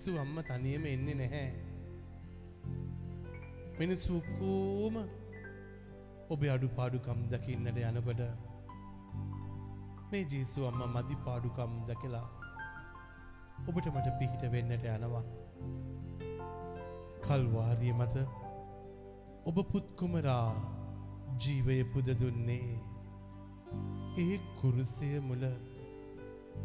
[0.00, 1.48] ජේසු අම්ම තනියම එන්නේ නැහැ.
[3.78, 4.94] මිනිස්සුකෝම
[6.30, 8.22] ඔබේ අඩු පාඩුකම් දකින්නට යනකොට
[10.10, 12.24] මේ ජේසු අම්ම මදි පාඩුකම් දැකලා
[13.64, 15.24] ඔබට මට පිහිට වෙන්නට යනවා.
[17.26, 18.24] කල්වාරිය මත
[19.44, 20.46] ඔබ පුත්කුමරා
[21.42, 22.70] ජීවය පුද දුන්නේ.
[24.18, 25.44] ඒ කුරුසය මුල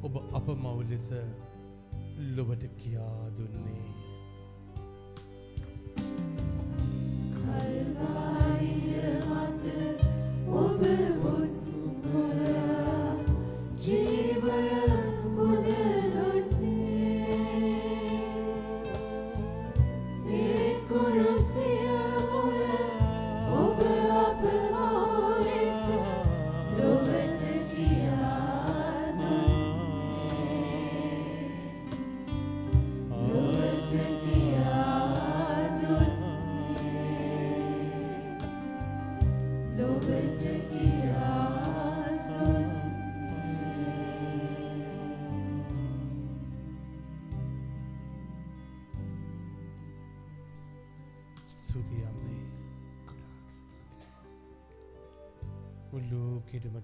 [0.03, 1.09] ඔබ අප මවලෙස
[2.17, 3.85] ලොවට කියා දුන්නේ.
[9.23, 9.24] ඔබ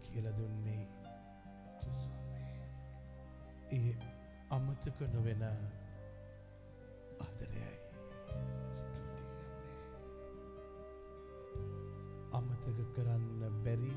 [0.04, 0.86] කියල දුන්නේ.
[3.72, 3.94] ඒ
[4.50, 5.44] අමතක නොවෙන
[7.26, 7.78] ආදරයයි.
[12.34, 13.94] අමතක කරන්න බැරි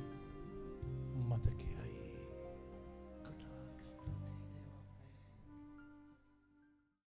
[1.29, 1.84] මතකය